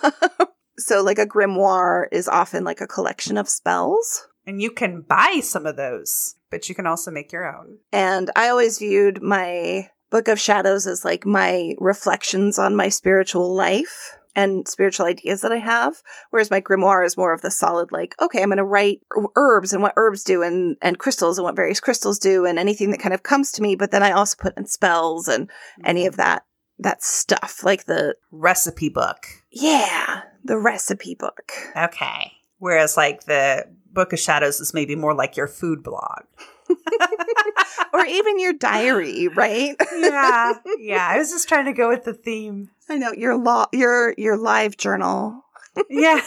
[0.79, 4.27] so like a grimoire is often like a collection of spells.
[4.47, 7.79] And you can buy some of those, but you can also make your own.
[7.93, 13.55] And I always viewed my Book of Shadows as like my reflections on my spiritual
[13.55, 16.03] life and spiritual ideas that I have.
[16.31, 19.01] Whereas my grimoire is more of the solid, like, okay, I'm going to write
[19.37, 22.91] herbs and what herbs do and, and crystals and what various crystals do and anything
[22.91, 23.77] that kind of comes to me.
[23.77, 25.51] But then I also put in spells and
[25.85, 26.23] any of mm-hmm.
[26.23, 26.45] that,
[26.79, 29.27] that stuff, like the, Recipe book.
[29.51, 31.53] yeah, the recipe book.
[31.77, 32.33] Okay.
[32.59, 36.25] Whereas, like, the Book of Shadows is maybe more like your food blog.
[37.93, 39.77] or even your diary, right?
[39.99, 40.55] yeah.
[40.79, 41.09] Yeah.
[41.11, 42.71] I was just trying to go with the theme.
[42.89, 45.45] I know your law, your, your live journal.
[45.91, 46.21] Yeah.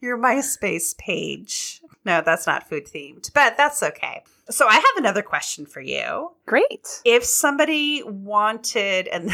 [0.00, 1.82] your MySpace page.
[2.04, 4.22] No, that's not food themed, but that's okay.
[4.48, 6.30] So I have another question for you.
[6.46, 7.02] Great.
[7.04, 9.30] If somebody wanted, and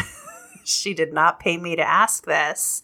[0.64, 2.82] she did not pay me to ask this,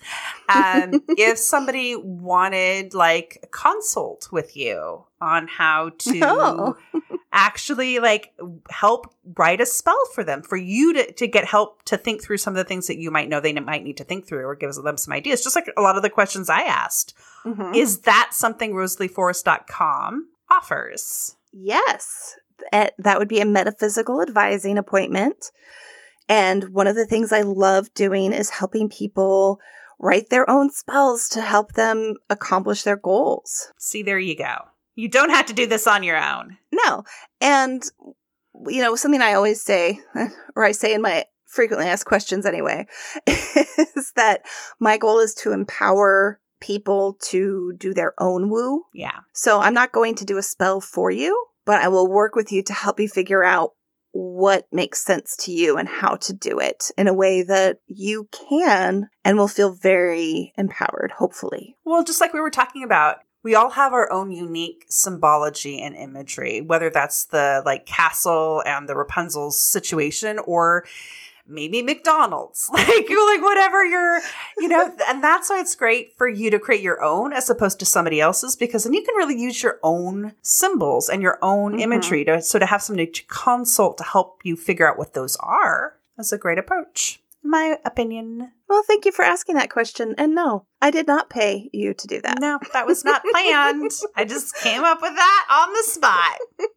[0.48, 6.76] um, if somebody wanted like a consult with you on how to Oh.
[7.32, 8.32] Actually like
[8.70, 12.38] help write a spell for them, for you to, to get help to think through
[12.38, 14.56] some of the things that you might know they might need to think through or
[14.56, 17.14] gives them some ideas, just like a lot of the questions I asked.
[17.44, 17.74] Mhm.
[17.76, 21.36] Is that something rosalieforest.com offers?
[21.52, 22.36] Yes,
[22.72, 25.50] Eh, that would be a metaphysical advising appointment.
[26.28, 29.60] And one of the things I love doing is helping people
[29.98, 33.72] write their own spells to help them accomplish their goals.
[33.78, 34.54] See, there you go.
[34.94, 36.58] You don't have to do this on your own.
[36.72, 37.04] No.
[37.40, 37.82] And,
[38.66, 40.00] you know, something I always say,
[40.56, 42.86] or I say in my frequently asked questions anyway,
[43.26, 44.42] is that
[44.78, 48.84] my goal is to empower people to do their own woo.
[48.94, 49.20] Yeah.
[49.32, 52.52] So I'm not going to do a spell for you, but I will work with
[52.52, 53.72] you to help you figure out
[54.12, 58.28] what makes sense to you and how to do it in a way that you
[58.48, 61.76] can and will feel very empowered, hopefully.
[61.84, 65.94] Well, just like we were talking about, we all have our own unique symbology and
[65.96, 70.84] imagery, whether that's the like castle and the Rapunzel's situation or
[71.46, 74.20] maybe McDonald's, like like whatever you're,
[74.58, 77.78] you know, and that's why it's great for you to create your own as opposed
[77.80, 81.72] to somebody else's because then you can really use your own symbols and your own
[81.76, 81.80] Mhm.
[81.80, 85.36] imagery to so to have somebody to consult to help you figure out what those
[85.36, 85.96] are.
[86.16, 88.52] That's a great approach, my opinion.
[88.68, 90.14] Well, thank you for asking that question.
[90.18, 92.38] And no, I did not pay you to do that.
[92.40, 93.90] No, that was not planned.
[94.16, 96.38] I just came up with that on the spot.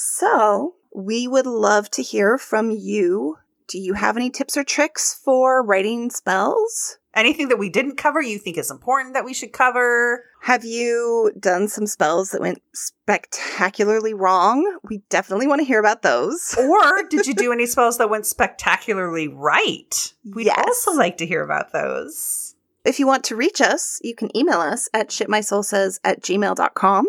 [0.00, 3.38] So, we would love to hear from you.
[3.66, 6.98] Do you have any tips or tricks for writing spells?
[7.18, 10.24] Anything that we didn't cover you think is important that we should cover?
[10.42, 14.78] Have you done some spells that went spectacularly wrong?
[14.84, 16.54] We definitely want to hear about those.
[16.58, 20.14] Or did you do any spells that went spectacularly right?
[20.34, 20.64] We'd Yes.
[20.66, 22.54] also like to hear about those.
[22.84, 27.06] If you want to reach us, you can email us at shitmysoulsays at gmail.com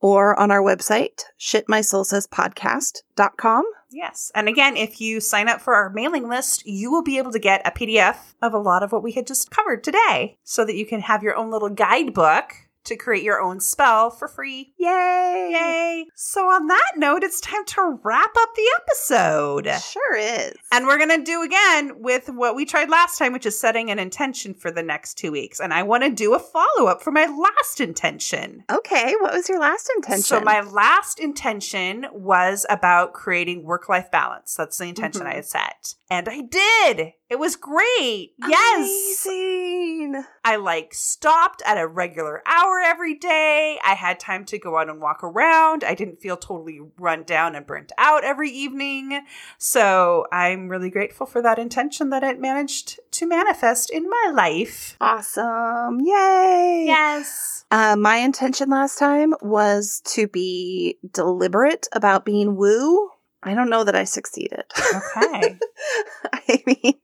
[0.00, 3.64] or on our website, shitmysoulsayspodcast.com.
[3.90, 4.30] Yes.
[4.34, 7.38] And again, if you sign up for our mailing list, you will be able to
[7.38, 10.76] get a PDF of a lot of what we had just covered today so that
[10.76, 12.52] you can have your own little guidebook
[12.86, 14.72] to create your own spell for free.
[14.78, 15.50] Yay!
[15.52, 16.06] Yay.
[16.14, 19.66] So, on that note, it's time to wrap up the episode.
[19.80, 20.54] Sure is.
[20.72, 23.90] And we're going to do again with what we tried last time, which is setting
[23.90, 25.60] an intention for the next two weeks.
[25.60, 28.64] And I want to do a follow up for my last intention.
[28.70, 30.22] okay, what was your last intention?
[30.22, 34.54] So, my last intention was about creating work life balance.
[34.54, 35.26] That's the intention Mhm.
[35.30, 35.94] I had set.
[36.10, 37.12] And I did.
[37.28, 38.32] It was great.
[38.46, 39.26] Yes.
[39.26, 40.24] Amazing.
[40.46, 43.80] I like stopped at a regular hour every day.
[43.84, 45.82] I had time to go out and walk around.
[45.82, 49.22] I didn't feel totally run down and burnt out every evening.
[49.58, 54.96] So I'm really grateful for that intention that it managed to manifest in my life.
[55.00, 56.00] Awesome.
[56.00, 56.84] Yay.
[56.86, 57.64] Yes.
[57.72, 63.10] Uh, my intention last time was to be deliberate about being woo.
[63.42, 64.62] I don't know that I succeeded.
[64.78, 65.58] Okay.
[66.32, 66.94] I mean,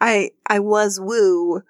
[0.00, 1.62] I I was woo,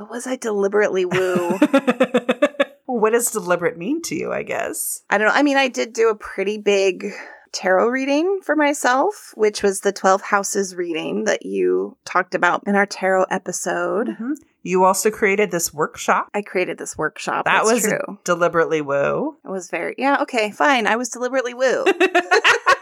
[0.00, 1.58] but was I deliberately woo?
[2.86, 5.02] what does deliberate mean to you, I guess?
[5.10, 5.34] I don't know.
[5.34, 7.12] I mean, I did do a pretty big
[7.52, 12.76] tarot reading for myself, which was the 12 houses reading that you talked about in
[12.76, 14.08] our tarot episode.
[14.18, 14.36] Mhm.
[14.62, 16.28] You also created this workshop.
[16.32, 17.44] I created this workshop.
[17.44, 18.18] That That's was true.
[18.24, 19.36] deliberately woo.
[19.44, 20.86] It was very, yeah, okay, fine.
[20.86, 21.84] I was deliberately woo.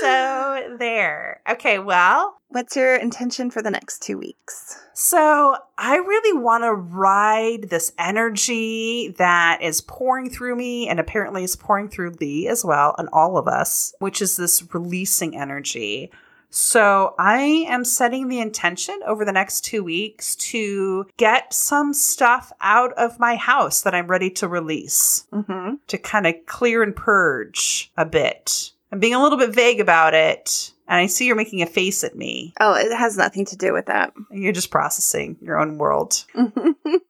[0.00, 1.40] so there.
[1.48, 4.78] Okay, well, What's your intention for the next two weeks?
[4.92, 11.44] so I really want to ride this energy that is pouring through me and apparently
[11.44, 16.10] is pouring through Lee as well and all of us, which is this releasing energy.
[16.50, 22.52] So I am setting the intention over the next two weeks to get some stuff
[22.60, 25.24] out of my house that I'm ready to release.
[25.32, 25.76] Mm-hmm.
[25.86, 28.71] to kind of clear and purge a bit.
[28.92, 30.70] I'm being a little bit vague about it.
[30.88, 32.52] And I see you're making a face at me.
[32.60, 34.12] Oh, it has nothing to do with that.
[34.30, 36.24] You're just processing your own world.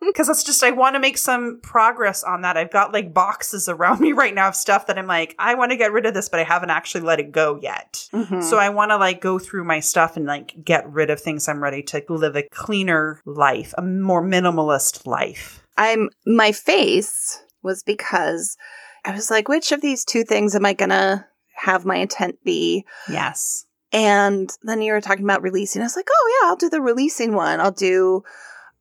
[0.04, 2.58] Because that's just, I want to make some progress on that.
[2.58, 5.70] I've got like boxes around me right now of stuff that I'm like, I want
[5.70, 8.08] to get rid of this, but I haven't actually let it go yet.
[8.12, 8.42] Mhm.
[8.42, 11.48] So I want to like go through my stuff and like get rid of things
[11.48, 15.62] I'm ready to live a cleaner life, a more minimalist life.
[15.78, 18.58] I'm my face was because
[19.06, 21.26] I was like, which of these two things am I gonna
[21.62, 22.84] have my intent be?
[23.08, 23.66] Yes.
[23.92, 25.82] And then you were talking about releasing.
[25.82, 27.60] I was like, oh yeah, I'll do the releasing one.
[27.60, 28.22] I'll do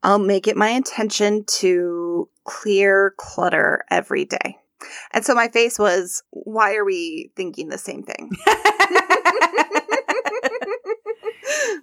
[0.02, 4.56] I'll make it my intention to clear clutter every day.
[5.12, 8.32] And so my face was, why are we thinking the same thing?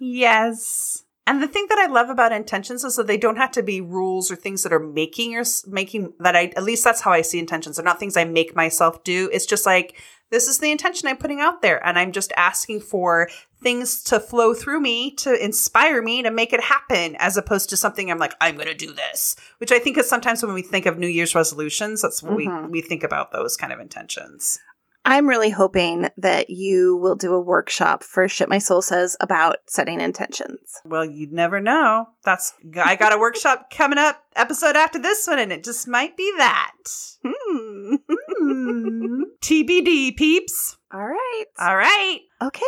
[0.00, 1.04] yes.
[1.26, 3.80] And the thing that I love about intentions is that they don't have to be
[3.80, 7.22] rules or things that are making your making that I at least that's how I
[7.22, 7.76] see intentions.
[7.76, 9.30] They're not things I make myself do.
[9.32, 9.96] It's just like
[10.30, 13.28] this is the intention I'm putting out there and I'm just asking for
[13.62, 17.76] things to flow through me to inspire me to make it happen as opposed to
[17.76, 20.62] something I'm like I'm going to do this, which I think is sometimes when we
[20.62, 22.64] think of New Year's resolutions, that's what Mhm.
[22.64, 24.58] we we think about those kind of intentions.
[25.02, 29.56] I'm really hoping that you will do a workshop for Shit My Soul Says about
[29.66, 30.78] setting intentions.
[30.84, 32.08] Well, you'd never know.
[32.22, 32.52] That's
[32.84, 36.30] I got a workshop coming up episode after this one, and it just might be
[36.36, 36.72] that.
[37.26, 37.94] Hmm.
[38.38, 39.22] Hmm.
[39.42, 40.76] TBD, peeps.
[40.92, 41.44] All right.
[41.58, 42.20] All right.
[42.42, 42.60] Okay.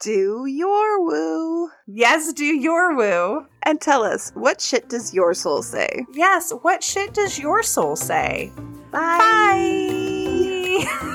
[0.00, 1.70] Do your woo.
[1.86, 3.46] Yes, do your woo.
[3.62, 6.04] And tell us, what shit does your soul say?
[6.12, 8.50] Yes, what shit does your soul say?
[8.90, 9.18] Bye.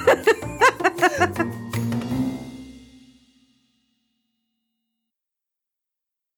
[0.06, 1.54] Bye.